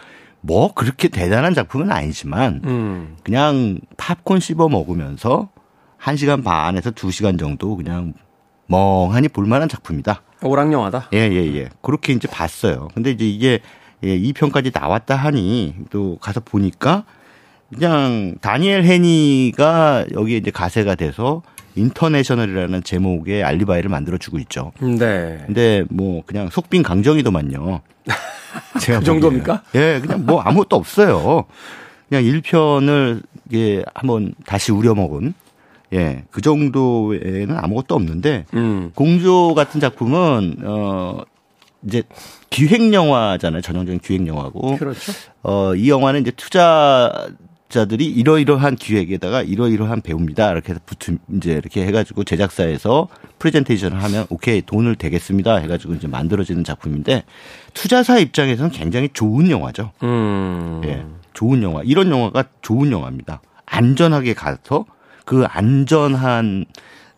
[0.41, 3.15] 뭐 그렇게 대단한 작품은 아니지만, 음.
[3.23, 5.49] 그냥 팝콘 씹어 먹으면서
[5.99, 8.13] 1시간 반에서 2시간 정도 그냥
[8.67, 10.21] 멍하니 볼만한 작품이다.
[10.41, 11.09] 오락 영화다.
[11.13, 11.69] 예, 예, 예.
[11.81, 12.89] 그렇게 이제 봤어요.
[12.93, 13.59] 근데 이제 이게
[14.03, 17.05] 예, 2편까지 나왔다 하니 또 가서 보니까
[17.73, 21.41] 그냥 다니엘 헤니가 여기에 이제 가세가 돼서
[21.75, 24.71] 인터내셔널이라는 제목의 알리바이를 만들어주고 있죠.
[24.79, 25.43] 네.
[25.45, 27.81] 근데 뭐 그냥 속빈 강정이더만요.
[28.79, 29.63] 제가 그 정도입니까?
[29.75, 31.45] 예, 그냥 뭐 아무것도 없어요.
[32.07, 33.23] 그냥 1편을
[33.53, 35.33] 예, 한번 다시 우려먹은
[35.93, 38.91] 예, 그 정도에는 아무것도 없는데 음.
[38.95, 41.21] 공조 같은 작품은 어
[41.85, 42.03] 이제
[42.49, 43.61] 기획 영화잖아요.
[43.61, 44.77] 전형적인 기획 영화고.
[44.77, 45.11] 그렇죠.
[45.43, 47.27] 어, 이 영화는 이제 투자
[47.75, 50.49] 자들이 이러이러한 기획에다가 이러이러한 배우입니다.
[50.51, 55.57] 이렇게 해서 붙음, 이제 이렇게 해가지고 제작사에서 프레젠테이션을 하면 오케이 돈을 대겠습니다.
[55.57, 57.23] 해가지고 이제 만들어지는 작품인데
[57.73, 59.91] 투자사 입장에서는 굉장히 좋은 영화죠.
[60.03, 60.81] 음.
[60.85, 61.05] 예.
[61.33, 61.81] 좋은 영화.
[61.83, 63.41] 이런 영화가 좋은 영화입니다.
[63.65, 64.85] 안전하게 가서
[65.25, 66.65] 그 안전한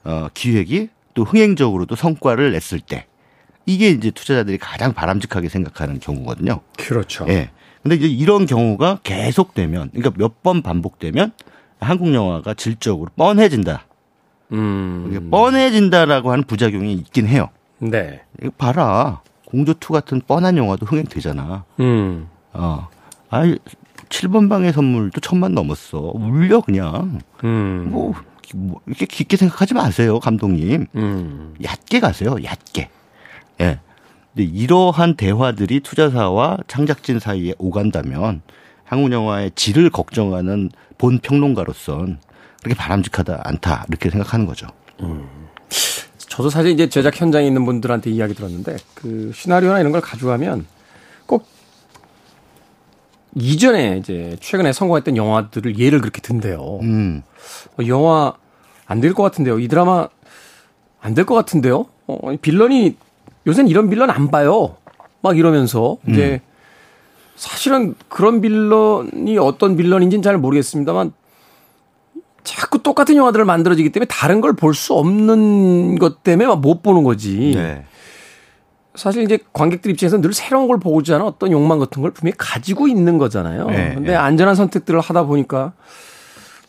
[0.06, 3.06] 어, 기획이 또 흥행적으로도 성과를 냈을 때
[3.67, 6.62] 이게 이제 투자자들이 가장 바람직하게 생각하는 경우거든요.
[6.78, 7.26] 그렇죠.
[7.30, 7.52] 예.
[7.88, 11.32] 근데 이제 이런 경우가 계속되면, 그러니까 몇 번 반복되면
[11.80, 13.86] 한국 영화가 질적으로 뻔해진다.
[14.52, 15.30] 음.
[15.32, 17.50] 뻔해진다라고 하는 부작용이 있긴 해요.
[17.80, 18.21] 네.
[18.41, 19.21] 이거 봐라.
[19.52, 21.63] 공조2 같은 뻔한 영화도 흥행되잖아.
[21.80, 22.28] 음.
[22.52, 22.89] 어.
[23.30, 23.58] 아이,
[24.10, 26.12] 7번 방의 선물도 천만 넘었어.
[26.13, 27.19] 울려, 그냥.
[27.45, 27.88] 음.
[27.89, 28.13] 뭐,
[28.54, 30.88] 뭐 이렇게 깊게 생각하지 마세요, 감독님.
[30.95, 31.54] 음.
[31.63, 32.89] 얕게 가세요, 얕게.
[33.62, 33.80] 예.
[34.38, 38.43] 근데 이러한 대화들이 투자사와 창작진 사이에 오간다면
[38.84, 40.69] 한국 영화의 질을 걱정하는
[41.00, 42.19] 본 평론가로선
[42.62, 44.67] 그렇게 바람직하다 않다 이렇게 생각하는 거죠.
[46.19, 50.67] 저도 사실 이제 제작 현장에 있는 분들한테 이야기 들었는데 그 시나리오나 이런 걸 가져가면
[51.26, 51.47] 꼭
[53.34, 56.78] 이전에 이제 최근에 성공했던 영화들을 예를 그렇게 든대요.
[56.84, 57.23] 음.
[57.80, 58.34] 어, 영화
[58.86, 59.58] 안 될 것 같은데요.
[59.60, 60.10] 이 드라마
[61.02, 61.88] 안 될 것 같은데요.
[62.06, 62.97] 어, 빌런이
[63.47, 64.75] 요새는 이런 빌런 안 봐요.
[65.21, 66.47] 막 이러면서 이제 음.
[67.36, 71.13] 사실은 그런 빌런이 어떤 빌런인지는 잘 모르겠습니다만
[72.43, 77.53] 자꾸 똑같은 영화들을 만들어지기 때문에 다른 걸 볼 수 없는 것 때문에 못 보는 거지.
[77.55, 77.83] 네.
[78.95, 82.88] 사실 이제 관객들 입장에서 늘 새로운 걸 보고자 하는 어떤 욕망 같은 걸 분명히 가지고
[82.88, 83.67] 있는 거잖아요.
[83.67, 84.15] 네, 근데 네.
[84.15, 85.73] 안전한 선택들을 하다 보니까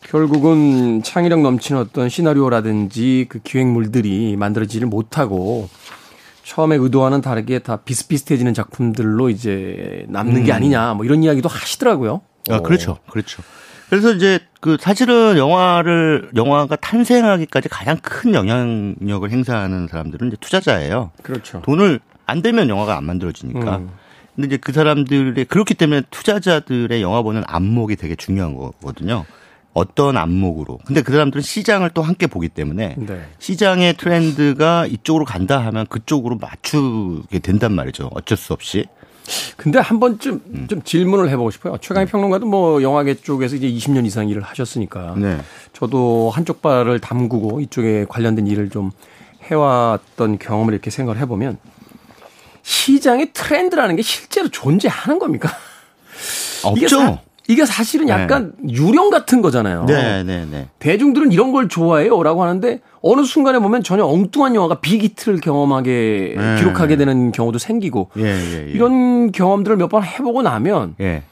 [0.01, 5.69] 결국은 창의력 넘치는 어떤 시나리오라든지 그 기획물들이 만들어지질 못하고
[6.49, 10.43] 처음에 의도와는 다르게 다 비슷비슷해지는 작품들로 이제 남는 음.
[10.45, 12.21] 게 아니냐 뭐 이런 이야기도 하시더라고요.
[12.49, 12.97] 아, 그렇죠.
[13.07, 13.43] 그렇죠.
[13.87, 21.11] 그래서 이제 그 사실은 영화를 영화가 탄생하기까지 가장 큰 영향력을 행사하는 사람들은 이제 투자자예요.
[21.21, 21.61] 그렇죠.
[21.61, 23.77] 돈을 안 되면 영화가 안 만들어지니까.
[23.77, 23.89] 음.
[24.35, 29.25] 근데 이제 그 사람들의 그렇기 때문에 투자자들의 영화 보는 안목이 되게 중요한 거거든요.
[29.73, 30.79] 어떤 안목으로.
[30.85, 33.21] 근데 그 사람들은 시장을 또 함께 보기 때문에 네.
[33.39, 38.09] 시장의 트렌드가 이쪽으로 간다 하면 그쪽으로 맞추게 된단 말이죠.
[38.13, 38.85] 어쩔 수 없이.
[39.57, 40.67] 근데 한 번쯤 음.
[40.67, 41.77] 좀 질문을 해보고 싶어요.
[41.79, 42.09] 최강희 음.
[42.09, 45.15] 평론가도 뭐 영화계 쪽에서 이제 20년 이상 일을 하셨으니까.
[45.17, 45.39] 네.
[45.73, 48.91] 저도 한쪽 발을 담그고 이쪽에 관련된 일을 좀
[49.43, 51.57] 해왔던 경험을 이렇게 생각을 해보면
[52.63, 55.49] 시장의 트렌드라는 게 실제로 존재하는 겁니까?
[56.63, 57.19] 없죠.
[57.49, 58.13] 이게 사실은 네.
[58.13, 58.73] 약간 네.
[58.73, 59.85] 유령 같은 거잖아요.
[59.85, 60.69] 네, 네, 네.
[60.77, 66.55] 대중들은 이런 걸 좋아해요라고 하는데 어느 순간에 보면 전혀 엉뚱한 영화가 빅히트를 경험하게 네.
[66.59, 68.71] 기록하게 되는 경우도 생기고 예, 예, 예.
[68.71, 71.23] 이런 경험들을 몇 번 해보고 나면 예.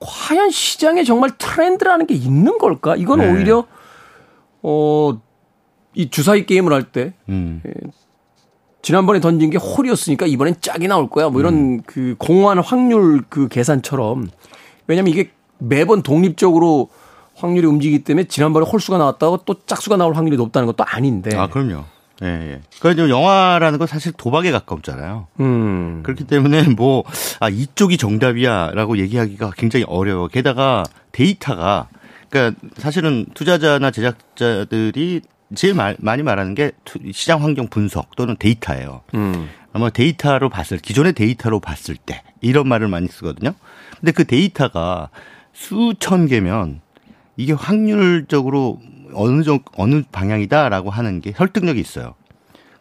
[0.00, 2.96] 과연 시장에 정말 트렌드라는 게 있는 걸까?
[2.96, 3.30] 이건 네.
[3.30, 3.64] 오히려
[4.62, 5.12] 어
[5.98, 7.62] 이 주사위 게임을 할때 음.
[7.66, 7.72] 예,
[8.82, 11.30] 지난번에 던진 게 홀이었으니까 이번엔 짝이 나올 거야.
[11.30, 11.80] 뭐 이런 음.
[11.86, 14.28] 그 공허한 확률 그 계산처럼
[14.86, 16.90] 왜냐면 이게 매번 독립적으로
[17.34, 21.36] 확률이 움직이기 때문에 지난번에 홀수가 나왔다고 또 짝수가 나올 확률이 높다는 것도 아닌데.
[21.36, 21.84] 아, 그럼요.
[22.22, 22.60] 예, 예.
[22.80, 25.26] 그러니까 영화라는 건 사실 도박에 가깝잖아요.
[25.40, 26.00] 음.
[26.02, 27.04] 그렇기 때문에 뭐,
[27.40, 30.28] 아, 이쪽이 정답이야 라고 얘기하기가 굉장히 어려워.
[30.28, 31.88] 게다가 데이터가,
[32.30, 35.20] 그러니까 사실은 투자자나 제작자들이
[35.54, 36.72] 제일 말, 많이 말하는 게
[37.12, 39.02] 시장 환경 분석 또는 데이터예요.
[39.14, 39.48] 음.
[39.74, 43.52] 아마 데이터로 봤을, 기존의 데이터로 봤을 때 이런 말을 많이 쓰거든요.
[44.00, 45.10] 근데 그 데이터가
[45.52, 46.80] 수천 개면
[47.36, 48.80] 이게 확률적으로
[49.14, 52.14] 어느 정도 어느 방향이다라고 하는 게 설득력이 있어요.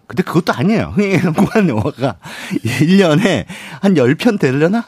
[0.07, 0.93] 근데 그것도 아니에요.
[0.95, 2.17] 흥행에 성공한 영화가
[2.63, 3.45] 1년에
[3.81, 4.85] 한 10편 되려나?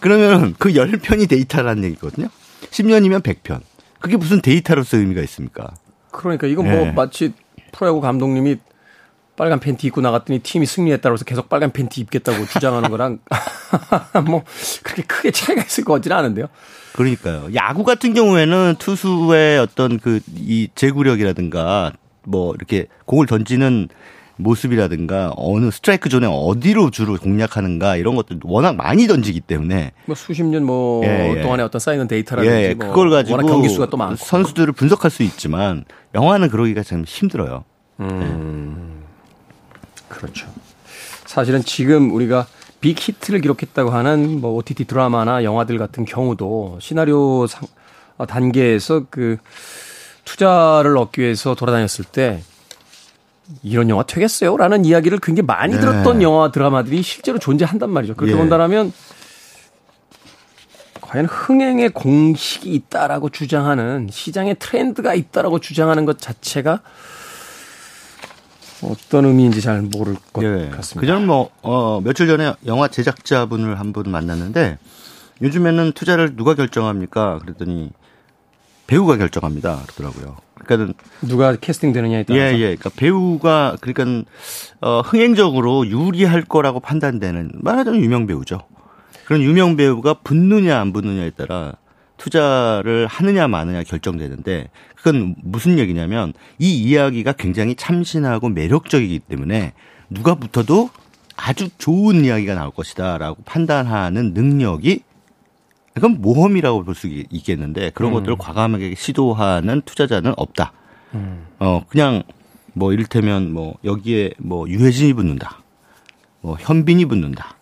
[0.00, 2.28] 그러면 그 10편이 데이터라는 얘기거든요.
[2.70, 3.60] 10년이면 100편.
[4.00, 5.74] 그게 무슨 데이터로서 의미가 있습니까?
[6.10, 6.92] 그러니까 이건 뭐 네.
[6.92, 7.32] 마치
[7.72, 8.58] 프로야구 감독님이
[9.36, 13.18] 빨간 팬티 입고 나갔더니 팀이 승리했다고 해서 계속 빨간 팬티 입겠다고 주장하는 거랑
[14.26, 14.44] 뭐
[14.82, 16.46] 그렇게 크게 차이가 있을 것 같지는 않은데요.
[16.92, 17.48] 그러니까요.
[17.54, 21.92] 야구 같은 경우에는 투수의 어떤 그 이 제구력이라든가
[22.22, 23.88] 뭐 이렇게 공을 던지는
[24.36, 30.42] 모습이라든가 어느 스트라이크 존에 어디로 주로 공략하는가 이런 것들 워낙 많이 던지기 때문에 뭐 수십
[30.42, 31.42] 년뭐 예, 예.
[31.42, 35.10] 동안에 어떤 쌓이는 데이터라든지 예, 뭐 그걸 가지고 워낙 경기 수가 또 많고 선수들을 분석할
[35.10, 37.64] 수 있지만 영화는 그러기가 참 힘들어요.
[38.00, 38.83] 음.
[40.14, 40.46] 그렇죠.
[41.26, 42.46] 사실은 지금 우리가
[42.80, 47.66] big hit를 기록했다고 하는 뭐 OTT 드라마나 영화들 같은 경우도 시나리오 상,
[48.18, 49.38] 어, 단계에서 그
[50.24, 52.42] 투자를 얻기 위해서 돌아다녔을 때
[53.62, 54.56] 이런 영화 되겠어요?
[54.56, 55.80] 라는 이야기를 굉장히 많이 네.
[55.80, 58.14] 들었던 영화 드라마들이 실제로 존재한단 말이죠.
[58.14, 58.36] 그렇게 예.
[58.36, 58.92] 본다면
[61.00, 66.80] 과연 흥행의 공식이 있다라고 주장하는 시장의 트렌드가 있다라고 주장하는 것 자체가
[68.90, 70.68] 어떤 의미인지 잘 모를 것 네.
[70.70, 71.00] 같습니다.
[71.00, 74.78] 그전 뭐, 어, 며칠 전에 영화 제작자분을 한 분 만났는데
[75.42, 77.38] 요즘에는 투자를 누가 결정합니까?
[77.40, 77.90] 그랬더니
[78.86, 79.80] 배우가 결정합니다.
[79.86, 80.36] 그러더라고요.
[80.54, 82.76] 그러니까는 누가 캐스팅 되느냐에 따라서 예, 예.
[82.76, 84.28] 그러니까 배우가 그러니까
[84.80, 88.60] 어 흥행적으로 유리할 거라고 판단되는 말하자면 유명 배우죠.
[89.26, 91.74] 그런 유명 배우가 붙느냐 안 붙느냐에 따라
[92.24, 99.74] 투자를 하느냐 마느냐 결정되는데 그건 무슨 얘기냐면 이 이야기가 굉장히 참신하고 매력적이기 때문에
[100.08, 100.88] 누가 붙어도
[101.36, 105.02] 아주 좋은 이야기가 나올 것이다라고 판단하는 능력이
[105.92, 108.14] 그건 모험이라고 볼 수 있겠는데 그런 음.
[108.14, 110.72] 것들을 과감하게 시도하는 투자자는 없다.
[111.12, 111.46] 음.
[111.58, 112.22] 어 그냥
[112.72, 115.58] 뭐 이를테면 뭐 여기에 뭐 유해진이 붙는다.
[116.40, 117.58] 뭐 현빈이 붙는다.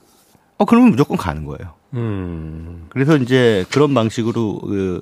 [0.58, 1.74] 어 그러면 무조건 가는 거예요.
[1.94, 2.86] 음.
[2.88, 5.00] 그래서 이제 그런 방식으로 그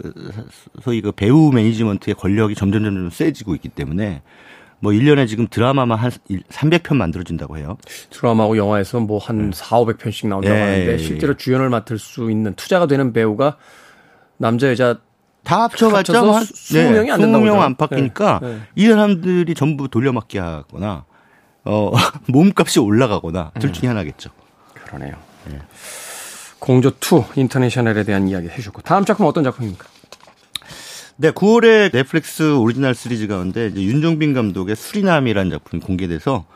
[0.82, 4.22] 소위 그 배우 매니지먼트의 권력이 점점 점점 세지고 있기 때문에
[4.80, 7.76] 뭐 1년에 지금 드라마만 한 300편 만들어진다고 해요.
[8.10, 10.60] 드라마하고 영화에서 뭐한 4, 500편씩 나온다고 네.
[10.60, 13.56] 하는데 실제로 주연을 맡을 수 있는 투자가 되는 배우가
[14.38, 14.98] 남자 여자
[15.44, 18.48] 다 합쳐봤자 한 20명이 안 된다고 20명 안팎이니까 네.
[18.54, 18.60] 네.
[18.74, 21.04] 이 사람들이 전부 돌려막기 하거나
[21.64, 21.92] 어,
[22.28, 24.30] 몸값이 올라가거나 둘 중에 하나겠죠.
[24.74, 25.14] 그러네요.
[25.50, 25.58] 예.
[26.60, 29.86] 공조 2 인터내셔널에 대한 이야기 해주셨고 다음 작품 어떤 작품입니까?
[31.16, 36.46] 네, 9월에 넷플릭스 오리지널 시리즈 가운데 이제 윤종빈 감독의 수리남이라는 작품이 공개돼서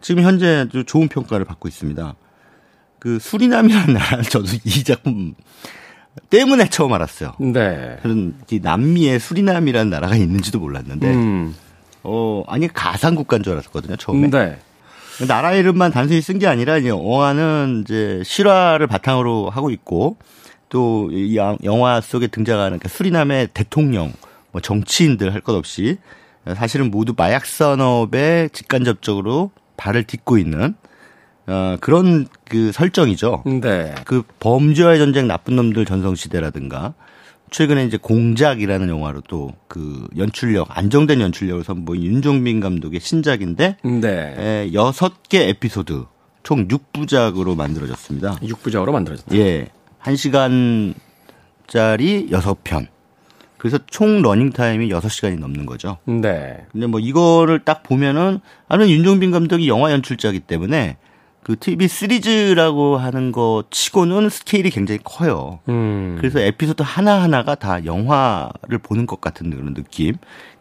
[0.00, 2.14] 지금 현재 아주 좋은 평가를 받고 있습니다.
[2.98, 5.34] 그 수리남이라는 나라 저도 이 작품
[6.30, 7.34] 때문에 처음 알았어요.
[7.38, 7.98] 네.
[8.02, 11.54] 저는 이 남미에 수리남이라는 나라가 있는지도 몰랐는데, 음.
[12.02, 14.30] 어 아니 가상 국가인 줄 알았거든요 처음에.
[14.30, 14.58] 네.
[15.26, 20.16] 나라 이름만 단순히 쓴 게 아니라 이제 영화는 이제 실화를 바탕으로 하고 있고
[20.68, 24.12] 또 이 영화 속에 등장하는 그 수리남의 대통령,
[24.52, 25.98] 뭐 정치인들 할 것 없이
[26.56, 30.74] 사실은 모두 마약 산업에 직간접적으로 발을 딛고 있는
[31.46, 33.42] 어, 그런 그 설정이죠.
[33.62, 33.94] 네.
[34.04, 36.94] 그 범죄와의 전쟁 나쁜 놈들 전성시대라든가
[37.50, 44.34] 최근에 이제 공작이라는 영화로 또 그 연출력 안정된 연출력을 선보인 윤종빈 감독의 신작인데 네.
[44.38, 46.04] 에, 여섯 개 에피소드
[46.42, 48.36] 총 6부작으로 만들어졌습니다.
[48.36, 49.36] 6부작으로 만들어졌다.
[49.36, 49.68] 예.
[50.02, 50.94] 1시간짜리
[52.30, 52.86] 6편.
[53.58, 55.98] 그래서 총 러닝 타임이 6시간이 넘는 거죠.
[56.06, 56.64] 네.
[56.72, 60.96] 근데 뭐 이거를 딱 보면은 아는 윤종빈 감독이 영화 연출자이기 때문에
[61.48, 65.60] 그 TV 시리즈라고 하는 거 치고는 스케일이 굉장히 커요.
[65.70, 66.16] 음.
[66.20, 70.16] 그래서 에피소드 하나하나가 다 영화를 보는 것 같은 그런 느낌.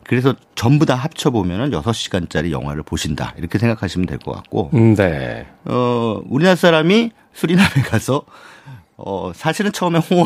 [0.05, 3.33] 그래서 전부 다 합쳐보면은 6시간짜리 영화를 보신다.
[3.37, 4.69] 이렇게 생각하시면 될 것 같고.
[4.95, 5.45] 네.
[5.65, 8.21] 어, 우리나라 사람이 수리남에 가서
[8.95, 10.23] 어, 사실은 처음에 홍어,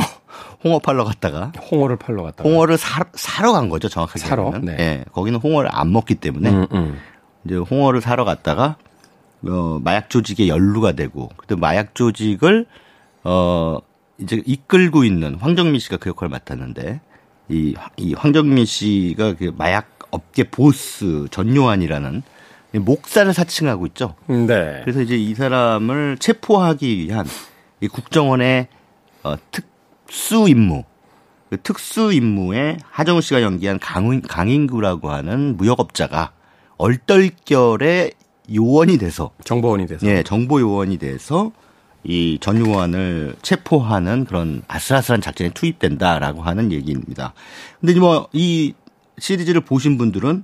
[0.63, 2.43] 홍어 팔러 갔다가 홍어를 팔러 갔다.
[2.43, 4.19] 홍어를 사, 사러 간 거죠, 정확하게.
[4.19, 4.51] 사러?
[4.61, 4.75] 네.
[4.79, 6.99] 예, 거기는 홍어를 안 먹기 때문에 음, 음.
[7.45, 8.75] 이제 홍어를 사러 갔다가
[9.47, 12.65] 어, 마약 조직에 연루가 되고 그때 마약 조직을
[13.23, 13.79] 어
[14.17, 17.01] 이제 이끌고 있는 황정민 씨가 그 역할을 맡았는데
[17.49, 22.23] 이, 이 황정민 씨가 그 마약 업계 보스 전요한이라는
[22.73, 24.15] 목사를 사칭하고 있죠.
[24.27, 24.81] 네.
[24.83, 27.25] 그래서 이제 이 사람을 체포하기 위한
[27.81, 28.67] 이 국정원의
[29.23, 30.83] 어, 특수 임무,
[31.49, 36.31] 그 특수 임무에 하정우 씨가 연기한 강인, 강인구라고 하는 무역업자가
[36.77, 38.11] 얼떨결에
[38.53, 40.05] 요원이 돼서 정보원이 돼서.
[40.07, 41.51] 예, 정보 요원이 돼서
[42.03, 47.33] 이 전요원을 체포하는 그런 아슬아슬한 작전에 투입된다라고 하는 얘기입니다.
[47.79, 48.73] 근데 뭐 이
[49.19, 50.43] 시리즈를 보신 분들은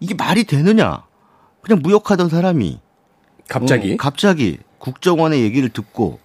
[0.00, 1.02] 이게 말이 되느냐?
[1.62, 2.78] 그냥 무역하던 사람이
[3.48, 3.94] 갑자기.
[3.94, 6.20] 어, 갑자기 국정원의 얘기를 듣고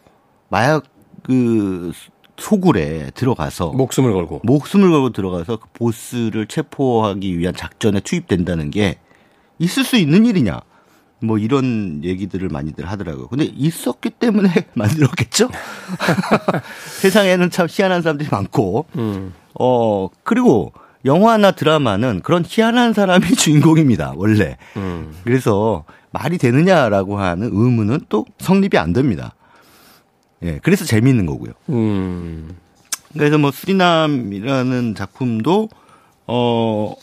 [0.50, 0.84] 마약
[1.24, 1.92] 그
[2.38, 4.42] 소굴에 들어가서 목숨을 걸고.
[4.44, 8.98] 목숨을 걸고 들어가서 그 보스를 체포하기 위한 작전에 투입된다는 게
[9.58, 10.62] 있을 수 있는 일이냐?
[11.22, 13.28] 뭐 이런 얘기들을 많이들 하더라고요.
[13.28, 15.50] 근데 있었기 때문에 만들었겠죠?
[17.02, 19.34] 세상에는 참 희한한 사람들이 많고, 음.
[19.60, 20.74] 어, 그리고
[21.06, 24.58] 영화나 드라마는 그런 희한한 사람이 주인공입니다, 원래.
[24.78, 25.14] 음.
[25.24, 29.36] 그래서 말이 되느냐라고 하는 의문은 또 성립이 안 됩니다.
[30.42, 31.52] 예, 그래서 재미있는 거고요.
[31.70, 32.56] 음.
[33.14, 35.70] 그래서 뭐 수리남이라는 작품도
[36.28, 36.96] 어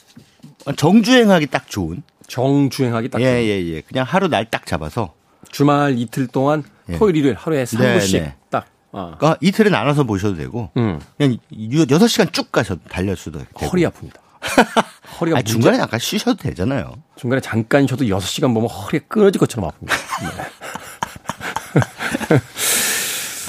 [0.77, 3.21] 정주행하기 딱 좋은 정주행하기 딱.
[3.21, 3.81] 예, 예, 예.
[3.83, 5.15] 그냥 하루 날 딱 잡아서
[5.51, 6.97] 주말 이틀 동안 예.
[6.99, 8.35] 토요일 일요일 하루에 3부씩 네, 네.
[8.51, 8.67] 딱.
[8.93, 9.15] 아.
[9.19, 11.01] 그러니까 이틀에 나눠서 보셔도 되고 음.
[11.19, 14.15] 그냥 6시간 쭉 가셔도 달려서도 되고 허리 아픕니다.
[15.21, 16.95] 허리가 아니, 중간에 약간 쉬셔도 되잖아요.
[17.17, 19.91] 중간에 잠깐 쉬어도 6시간 보면 허리가 끊어질 것처럼 아픕니다.
[19.91, 19.97] 네.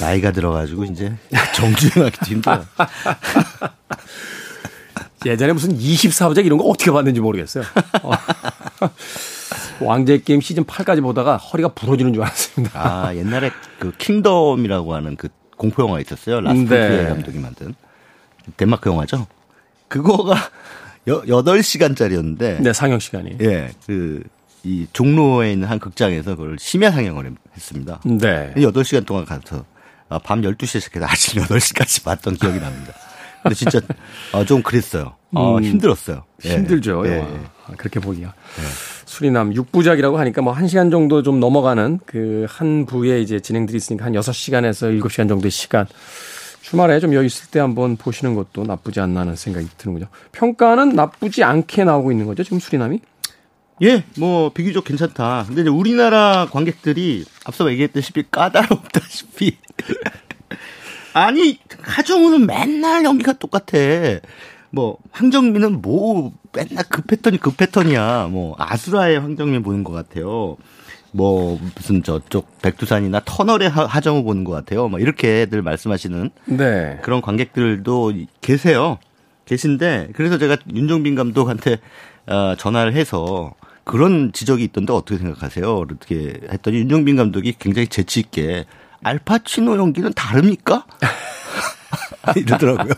[0.00, 1.14] 나이가 들어가지고 이제
[1.54, 2.64] 정주행하기도 힘들어요.
[5.26, 7.64] 예전에 무슨 24부작 이런 거 어떻게 봤는지 모르겠어요.
[8.02, 8.12] 어.
[9.80, 13.06] 왕좌의 게임 시즌 8까지 보다가 허리가 부러지는 줄 알았습니다.
[13.06, 16.40] 아 옛날에 그 킹덤이라고 하는 그 공포 영화 있었어요.
[16.40, 16.88] 라스트 네.
[16.88, 17.08] 네.
[17.08, 17.74] 감독이 만든
[18.56, 19.26] 덴마크 영화죠.
[19.88, 20.36] 그거가
[21.08, 23.38] 여, 8시간짜리였는데 네, 상영 시간이.
[23.40, 24.22] 예, 그,
[24.62, 28.00] 이 종로에 있는 한 극장에서 그걸 심야 상영을 했습니다.
[28.04, 28.52] 네.
[28.56, 29.64] 8시간 동안 가서
[30.08, 32.92] 아, 밤 12시에 시작해서 아침 8시까지 봤던 기억이 납니다.
[33.42, 33.80] 근데 진짜
[34.32, 35.14] 아, 좀 그랬어요.
[35.34, 36.24] 아, 음, 힘들었어요.
[36.44, 36.50] 예.
[36.54, 37.10] 힘들죠, 예.
[37.10, 37.20] 예.
[37.66, 38.34] 아, 그렇게 보기가.
[39.04, 44.12] 수리남 6부작이라고 하니까 뭐 1시간 정도 좀 넘어가는 그 한 부에 이제 진행들이 있으니까 한
[44.14, 45.86] 6시간에서 7시간 정도의 시간.
[46.62, 50.06] 주말에 좀 여유 있을 때 한번 보시는 것도 나쁘지 않나 하는 생각이 드는군요.
[50.32, 53.00] 평가는 나쁘지 않게 나오고 있는 거죠, 지금 수리남이?
[53.82, 55.44] 예, 뭐 비교적 괜찮다.
[55.46, 59.56] 근데 이제 우리나라 관객들이 앞서 얘기했다시피 까다롭다시피
[61.26, 63.78] 아니 하정우는 맨날 연기가 똑같아.
[64.70, 68.28] 뭐 황정민은 뭐 맨날 그 패턴이 그 패턴이야.
[68.30, 70.56] 뭐 아수라의 황정민 보는 것 같아요.
[71.10, 74.88] 뭐 무슨 저쪽 백두산이나 터널의 하- 하정우 보는 것 같아요.
[74.88, 76.98] 뭐 이렇게들 말씀하시는 네.
[77.02, 78.12] 그런 관객들도
[78.42, 78.98] 계세요.
[79.46, 81.78] 계신데 그래서 제가 윤종빈 감독한테
[82.26, 83.54] 어, 전화를 해서
[83.84, 85.78] 그런 지적이 있던데 어떻게 생각하세요?
[85.78, 88.66] 어떻게 했더니 윤정빈 감독이 굉장히 재치 있게
[89.02, 90.84] 알파치노 연기는 다릅니까?
[92.36, 92.94] 이러더라고요.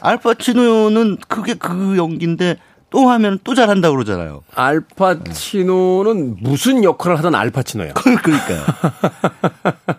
[0.00, 2.56] 알파치노는 그게 그 연기인데
[2.90, 4.42] 또 하면 또 잘한다 그러잖아요.
[4.54, 7.94] 알파치노는 무슨 역할을 하던 알파치노야.
[8.22, 8.62] 그러니까요.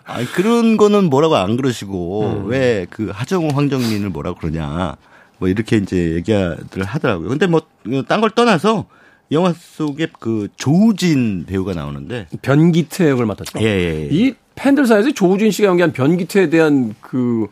[0.04, 2.46] 아니, 그런 거는 뭐라고 안 그러시고 음.
[2.46, 4.96] 왜그 하정우 황정민을 뭐라고 그러냐.
[5.38, 7.28] 뭐 이렇게 이제 얘기를 하더라고요.
[7.28, 7.60] 근데 뭐
[8.08, 8.86] 딴 걸 떠나서
[9.30, 13.60] 영화 속에 그 조우진 배우가 나오는데 변기태 역을 맡았죠.
[13.60, 14.08] 예, 예, 예.
[14.10, 17.46] 이 팬들 사이에서 조우진 씨가 연기한 변기태에 대한 그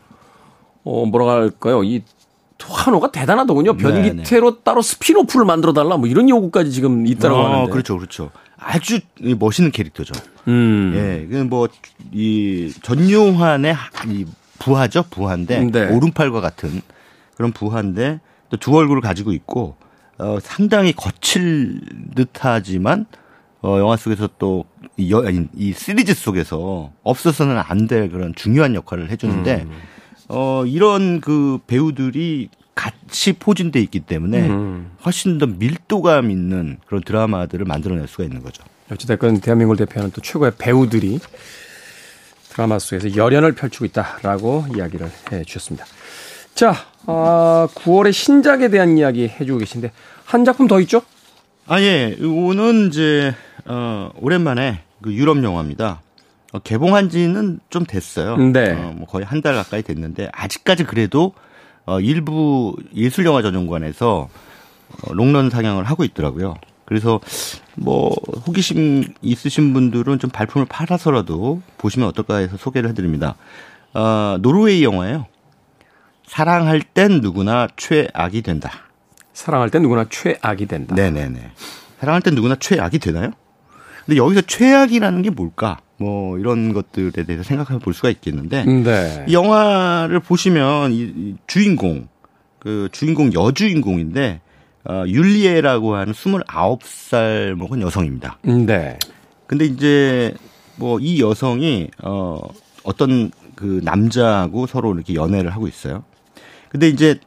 [0.83, 1.83] 어, 뭐라 할까요?
[1.83, 2.03] 이
[2.61, 3.77] 환호가 대단하더군요.
[3.77, 4.61] 변기태를 네네.
[4.63, 7.71] 따로 spin-off를 만들어 달라 뭐 이런 요구까지 지금 있다고 어, 하는데.
[7.71, 8.31] 그렇죠, 그렇죠.
[8.57, 8.99] 아주
[9.37, 10.13] 멋있는 캐릭터죠.
[10.47, 10.93] 음.
[10.95, 13.75] 예, 그 뭐이 전요환의
[14.07, 14.25] 이
[14.59, 15.95] 부하죠, 부하인데 네.
[15.95, 16.81] 오른팔과 같은
[17.35, 19.75] 그런 부하인데 또 두 얼굴을 가지고 있고
[20.17, 21.81] 어 상당히 거칠
[22.15, 23.05] 듯하지만
[23.61, 24.65] 어 영화 속에서 또
[24.97, 25.11] 이,
[25.55, 29.63] 이 시리즈 속에서 없어서는 안 될 그런 중요한 역할을 해주는데.
[29.63, 29.71] 음.
[30.29, 34.91] 어, 이런 그 배우들이 같이 포진돼 있기 때문에 음.
[35.05, 38.61] 훨씬 더 밀도감 있는 그런 드라마들을 만들어낼 수가 있는 거죠.
[38.91, 41.19] 어찌됐건 대한민국을 대표하는 또 최고의 배우들이
[42.49, 45.85] 드라마 속에서 열연을 펼치고 있다라고 이야기를 해 주셨습니다.
[46.55, 49.91] 자, 어, 9월의 신작에 대한 이야기 해주고 계신데
[50.25, 51.03] 한 작품 더 있죠?
[51.67, 53.33] 아 예, 이거는 이제
[53.65, 56.01] 어, 오랜만에 그 유럽 영화입니다.
[56.53, 58.37] 어, 개봉한 지는 좀 됐어요.
[58.37, 58.71] 네.
[58.71, 61.33] 어, 뭐 거의 한 달 가까이 됐는데 아직까지 그래도
[61.85, 64.29] 어, 일부 예술영화 전용관에서
[64.89, 66.55] 어, 롱런 상영을 하고 있더라고요.
[66.85, 67.19] 그래서
[67.75, 68.15] 뭐
[68.47, 73.35] 호기심 있으신 분들은 좀 발품을 팔아서라도 보시면 어떨까 해서 소개를 해드립니다.
[73.93, 75.25] 어, 노르웨이 영화예요.
[76.25, 78.71] 사랑할 땐 누구나 최악이 된다.
[79.37, 80.95] 사랑할 땐 누구나 최악이 된다.
[80.95, 81.51] 네네네.
[81.99, 83.29] 사랑할 땐 누구나 최악이 되나요?
[84.05, 85.77] 근데 여기서 최악이라는 게 뭘까?
[85.97, 89.25] 뭐 이런 것들에 대해서 생각해 볼 수가 있겠는데 네.
[89.27, 92.07] 이 영화를 보시면 이 주인공
[92.57, 94.41] 그 주인공 여주인공인데
[94.85, 98.39] 어, 율리에라고 하는 29살 먹은 여성입니다.
[98.41, 98.97] 네.
[99.45, 100.33] 근데 이제
[100.77, 102.39] 뭐 이 여성이 어
[102.83, 106.03] 어떤 그 남자하고 서로 이렇게 연애를 하고 있어요.
[106.69, 107.19] 근데 이제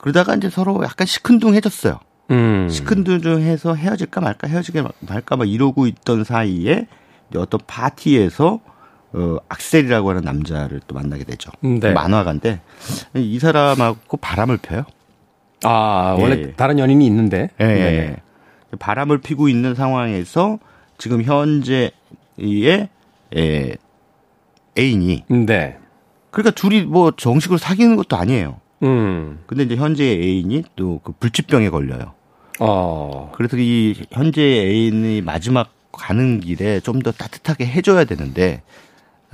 [0.00, 1.98] 그러다가 이제 서로 약간 시큰둥해졌어요.
[2.30, 2.68] 음.
[2.70, 6.86] 시큰둥해서 헤어질까 말까 헤어지게 말까 막 이러고 있던 사이에
[7.36, 8.60] 어떤 파티에서
[9.12, 11.50] 어, 악셀이라고 하는 남자를 또 만나게 되죠.
[11.60, 11.92] 네.
[11.92, 12.60] 만화가인데
[13.16, 14.84] 이 사람하고 바람을 펴요.
[15.64, 16.52] 아 원래 예.
[16.52, 17.50] 다른 연인이 있는데.
[17.60, 17.64] 예.
[17.66, 18.16] 네.
[18.78, 20.58] 바람을 피고 있는 상황에서
[20.96, 21.90] 지금 현재의
[23.36, 23.76] 예,
[24.78, 25.24] 애인이.
[25.28, 25.78] 네.
[26.30, 28.60] 그러니까 둘이 뭐 정식으로 사귀는 것도 아니에요.
[28.82, 29.40] 음.
[29.46, 32.14] 근데 이제 현재의 애인이 또 그 불치병에 걸려요.
[32.58, 33.32] 어.
[33.34, 38.62] 그래서 이 현재의 애인이 마지막 가는 길에 좀 더 따뜻하게 해줘야 되는데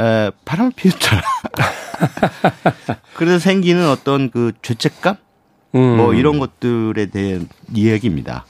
[0.01, 1.23] 에, 바람을 피웠잖아.
[3.15, 5.17] 그래서 생기는 어떤 그 죄책감,
[5.75, 5.97] 음.
[5.97, 8.45] 뭐 이런 것들에 대한 이야기입니다.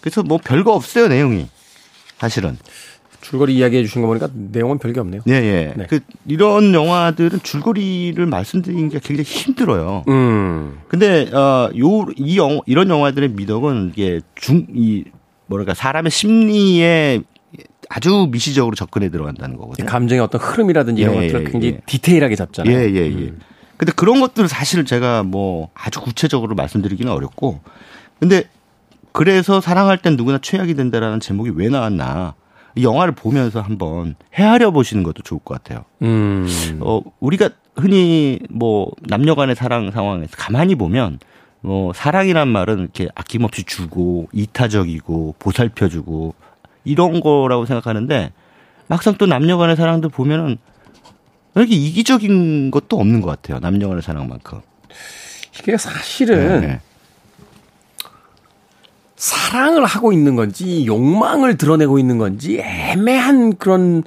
[0.00, 1.48] 그래서 뭐 별거 없어요 내용이
[2.18, 2.56] 사실은.
[3.30, 5.22] 줄거리 이야기해 주신 거 보니까 내용은 별게 없네요.
[5.24, 5.74] 네, 예.
[5.76, 5.86] 네.
[5.88, 10.04] 그 이런 영화들은 줄거리를 말씀드리기가 굉장히 힘들어요.
[10.08, 10.78] 음.
[10.88, 15.04] 근데 어요이 영화 이런 영화들의 미덕은 이게 중 이
[15.46, 17.22] 뭐랄까 사람의 심리에
[17.88, 19.86] 아주 미시적으로 접근해 들어간다는 거거든요.
[19.86, 21.80] 감정의 어떤 흐름이라든지 이런 예, 것들을 예, 굉장히 예.
[21.86, 22.76] 디테일하게 잡잖아요.
[22.76, 23.10] 예, 예, 예.
[23.10, 23.38] 음.
[23.76, 27.60] 근데 그런 것들을 사실 제가 뭐 아주 구체적으로 말씀드리기는 어렵고
[28.18, 28.44] 근데
[29.12, 32.34] 그래서 사랑할 땐 누구나 최악이 된다라는 제목이 왜 나왔나.
[32.76, 35.84] 이 영화를 보면서 한번 헤아려 보시는 것도 좋을 것 같아요.
[36.02, 36.46] 음.
[36.80, 41.18] 어, 우리가 흔히 뭐 남녀 간의 사랑 상황에서 가만히 보면
[41.62, 46.34] 뭐 사랑이란 말은 이렇게 아낌없이 주고 이타적이고 보살펴주고
[46.84, 48.32] 이런 거라고 생각하는데
[48.88, 50.58] 막상 또 남녀 간의 사랑도 보면은
[51.54, 53.58] 이렇게 이기적인 것도 없는 것 같아요.
[53.60, 54.60] 남녀 간의 사랑만큼.
[55.58, 56.80] 이게 사실은 네.
[59.16, 64.04] 사랑을 하고 있는 건지 욕망을 드러내고 있는 건지 애매한 그런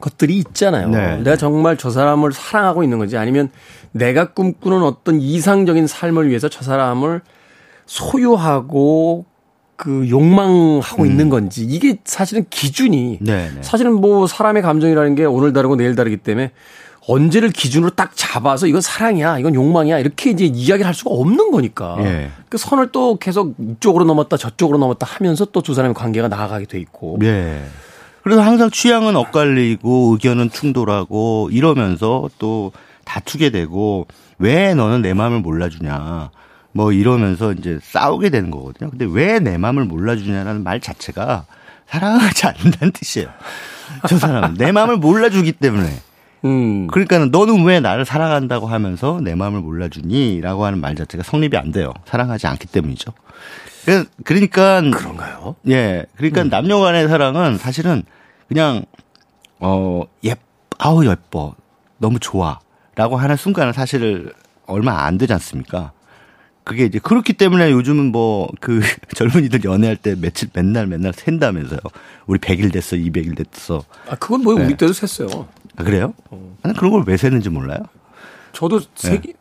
[0.00, 0.88] 것들이 있잖아요.
[0.88, 1.16] 네.
[1.18, 3.50] 내가 정말 저 사람을 사랑하고 있는 건지 아니면
[3.92, 7.22] 내가 꿈꾸는 어떤 이상적인 삶을 위해서 저 사람을
[7.86, 9.26] 소유하고
[9.76, 11.06] 그 욕망하고 음.
[11.06, 13.50] 있는 건지 이게 사실은 기준이 네네.
[13.56, 13.62] 네.
[13.62, 16.52] 사실은 뭐 사람의 감정이라는 게 오늘 다르고 내일 다르기 때문에
[17.08, 21.96] 언제를 기준으로 딱 잡아서 이건 사랑이야, 이건 욕망이야 이렇게 이제 이야기를 할 수가 없는 거니까
[22.00, 22.30] 예.
[22.48, 26.78] 그 선을 또 계속 이쪽으로 넘었다 저쪽으로 넘었다 하면서 또 두 사람의 관계가 나아가게 돼
[26.80, 27.18] 있고.
[27.22, 27.62] 예.
[28.22, 32.72] 그래서 항상 취향은 엇갈리고 의견은 충돌하고 이러면서 또
[33.04, 36.30] 다투게 되고 왜 너는 내 마음을 몰라주냐.
[36.72, 38.90] 뭐 이러면서 이제 싸우게 되는 거거든요.
[38.90, 41.46] 근데 왜 내 마음을 몰라주냐라는 말 자체가
[41.88, 43.28] 사랑하지 않는다는 뜻이에요.
[44.08, 45.88] 저 사람은 내 마음을 몰라주기 때문에.
[46.44, 46.86] 음.
[46.88, 50.40] 그러니까는 너는 왜 나를 사랑한다고 하면서 내 마음을 몰라주니?
[50.40, 51.92] 라고 하는 말 자체가 성립이 안 돼요.
[52.04, 53.12] 사랑하지 않기 때문이죠.
[54.24, 54.80] 그러니까.
[54.80, 55.56] 그런가요?
[55.68, 56.06] 예.
[56.16, 56.50] 그러니까 음.
[56.50, 58.02] 남녀 간의 사랑은 사실은
[58.48, 58.84] 그냥,
[59.60, 60.36] 어, 예,
[60.78, 61.54] 아우, 예뻐.
[61.98, 62.58] 너무 좋아.
[62.94, 64.32] 라고 하는 순간은 사실
[64.66, 65.92] 얼마 안 되지 않습니까?
[66.64, 68.80] 그게 이제 그렇기 때문에 요즘은 뭐 그
[69.14, 71.78] 젊은이들 연애할 때 며칠 맨날 맨날 샌다면서요.
[72.26, 73.84] 우리 100일 됐어, 200일 됐어.
[74.08, 74.64] 아, 그건 뭐 네.
[74.64, 75.46] 우리 때도 셌어요.
[75.76, 76.14] 아, 그래요?
[76.30, 76.56] 어.
[76.62, 77.78] 나는 그런 걸 왜 세는지 몰라요.
[78.52, 79.32] 저도 세, 네.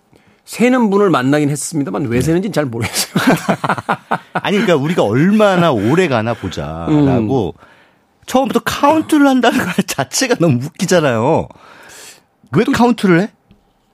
[0.43, 3.13] 세는 분을 만나긴 했습니다만 왜 세는지는 잘 모르겠어요.
[4.33, 7.65] 아니, 그러니까 우리가 얼마나 오래 가나 보자라고 음.
[8.25, 11.47] 처음부터 카운트를 한다는 것 자체가 너무 웃기잖아요.
[12.55, 13.31] 왜 카운트를 해?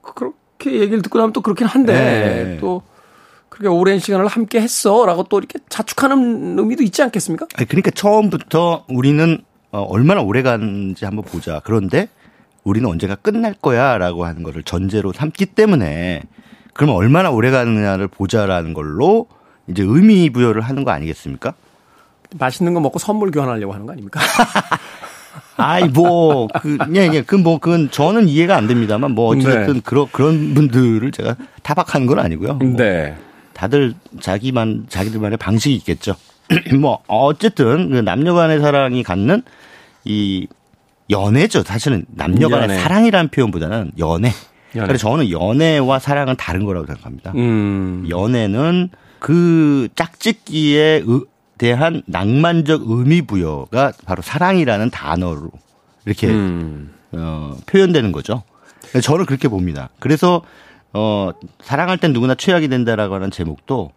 [0.01, 2.57] 그렇게 얘기를 듣고 나면 또 그렇긴 한데 네.
[2.59, 2.81] 또
[3.49, 7.47] 그렇게 오랜 시간을 함께 했어라고 또 이렇게 자축하는 의미도 있지 않겠습니까?
[7.55, 11.61] 아니, 그러니까 처음부터 우리는 어, 얼마나 오래 가는지 한번 보자.
[11.63, 12.09] 그런데
[12.63, 16.23] 우리는 언제가 끝날 거야라고 하는 거를 전제로 삼기 때문에
[16.73, 19.27] 그러면 얼마나 오래 가느냐를 보자라는 걸로
[19.67, 21.53] 이제 의미 부여를 하는 거 아니겠습니까?
[22.37, 24.21] 맛있는 거 먹고 선물 교환하려고 하는 거 아닙니까?
[25.57, 29.81] 아이 뭐 그, 예, 예, 그뭐 그건 저는 이해가 안 됩니다만 뭐 어쨌든 네.
[29.83, 32.55] 그런 그런 분들을 제가 타박하는 건 아니고요.
[32.55, 33.15] 뭐 네.
[33.53, 36.15] 다들 자기만 자기들만의 방식이 있겠죠.
[36.79, 39.43] 뭐 어쨌든 그 남녀 간의 사랑이 갖는
[40.03, 40.47] 이
[41.11, 41.63] 연애죠.
[41.63, 42.79] 사실은 남녀 간의 연애.
[42.79, 44.31] 사랑이라는 표현보다는 연애.
[44.75, 44.87] 연애.
[44.87, 47.33] 그래서 저는 연애와 사랑은 다른 거라고 생각합니다.
[47.35, 48.05] 음.
[48.09, 48.89] 연애는
[49.19, 51.03] 그 짝짓기에
[51.57, 55.51] 대한 낭만적 의미 부여가 바로 사랑이라는 단어로
[56.05, 56.93] 이렇게 음.
[57.11, 58.43] 어, 표현되는 거죠.
[59.03, 59.89] 저는 그렇게 봅니다.
[59.99, 60.41] 그래서
[60.93, 61.31] 어,
[61.61, 63.91] 사랑할 땐 누구나 최악이 된다라고 하는 제목도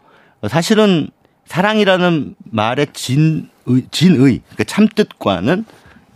[0.49, 1.09] 사실은
[1.47, 5.65] 사랑이라는 말의 진 의, 진의, 그러니까 참뜻과는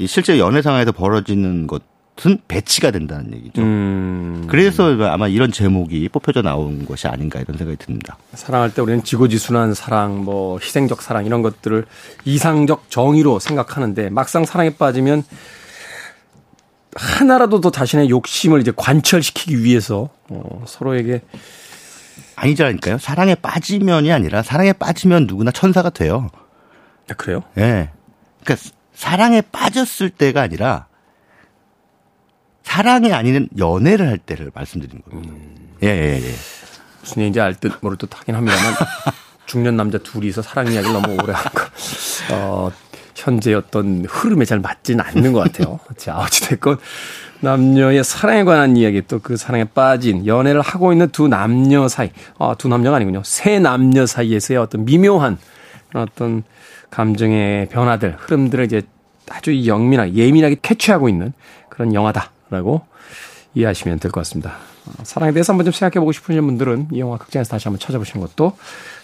[0.06, 3.62] 실제 연애 상황에서 벌어지는 것은 배치가 된다는 얘기죠.
[3.62, 4.46] 음.
[4.48, 8.16] 그래서 아마 이런 제목이 뽑혀져 나온 것이 아닌가 이런 생각이 듭니다.
[8.34, 11.84] 사랑할 때 우리는 지고지순한 사랑, 뭐 희생적 사랑 이런 것들을
[12.24, 15.24] 이상적 정의로 생각하는데 막상 사랑에 빠지면
[16.94, 21.22] 하나라도 더 자신의 욕심을 이제 관철시키기 위해서 어, 서로에게
[22.36, 22.98] 아니잖아요.
[22.98, 26.28] 사랑에 빠지면이 아니라 사랑에 빠지면 누구나 천사가 돼요.
[27.10, 27.42] 아, 그래요?
[27.56, 27.60] 예.
[27.60, 27.90] 네.
[28.44, 30.86] 그러니까 사랑에 빠졌을 때가 아니라
[32.64, 35.32] 사랑이 아닌 연애를 할 때를 말씀드리는 겁니다.
[35.32, 35.68] 음.
[35.84, 36.34] 예, 예, 예.
[37.00, 38.74] 무슨 얘기인지 알 듯 모를 듯 하긴 합니다만
[39.46, 41.62] 중년 남자 둘이서 사랑 이야기를 너무 오래 한 거.
[42.32, 42.72] 어,
[43.14, 45.78] 현재 어떤 흐름에 잘 맞지는 않는 것 같아요.
[45.96, 46.78] 자, 어찌됐건
[47.40, 52.56] 남녀의 사랑에 관한 이야기 또 그 사랑에 빠진 연애를 하고 있는 두 남녀 사이, 아,
[52.58, 53.22] 두 남녀가 아니군요.
[53.24, 55.38] 세 남녀 사이에서의 어떤 미묘한
[55.94, 56.42] 어떤
[56.90, 58.82] 감정의 변화들, 흐름들을 이제
[59.30, 61.32] 아주 영민하게, 예민하게 캐치하고 있는
[61.68, 62.82] 그런 영화다라고
[63.54, 64.56] 이해하시면 될 것 같습니다.
[64.86, 68.26] 어, 사랑에 대해서 한번 좀 생각해 보고 싶으신 분들은 이 영화 극장에서 다시 한번 찾아보시는
[68.26, 68.56] 것도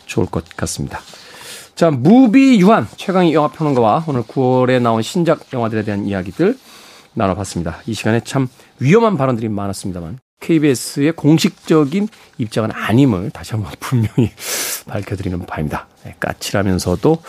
[0.07, 1.01] 좋을 것 같습니다.
[1.75, 6.57] 자, 무비 유한 최강희 영화평론가와 오늘 9월에 나온 신작 영화들에 대한 이야기들
[7.15, 7.81] 나눠봤습니다.
[7.87, 12.09] 이 시간에 참 위험한 발언들이 많았습니다만 KBS의 공식적인
[12.39, 14.31] 입장은 아님을 다시 한번 분명히
[14.87, 15.89] 밝혀드리는 바입니다.
[16.05, 17.23] 네, 까칠하면서도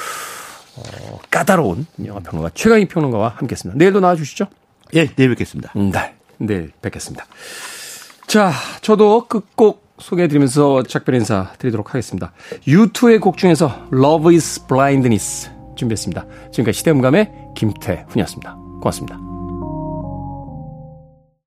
[0.77, 3.77] 어, 까다로운 영화 평론가 최강희 평론가와 함께했습니다.
[3.77, 4.47] 내일도 나와주시죠?
[4.95, 5.71] 예, 내일 뵙겠습니다.
[5.75, 7.25] 네, 내일 뵙겠습니다.
[8.27, 8.51] 자,
[8.81, 12.33] 저도 끝곡 소개해드리면서 작별 인사 드리도록 하겠습니다.
[12.67, 16.25] U2의 곡 중에서 Love is Blindness 준비했습니다.
[16.51, 18.55] 지금까지 시대음감의 김태훈이었습니다.
[18.81, 19.24] 고맙습니다.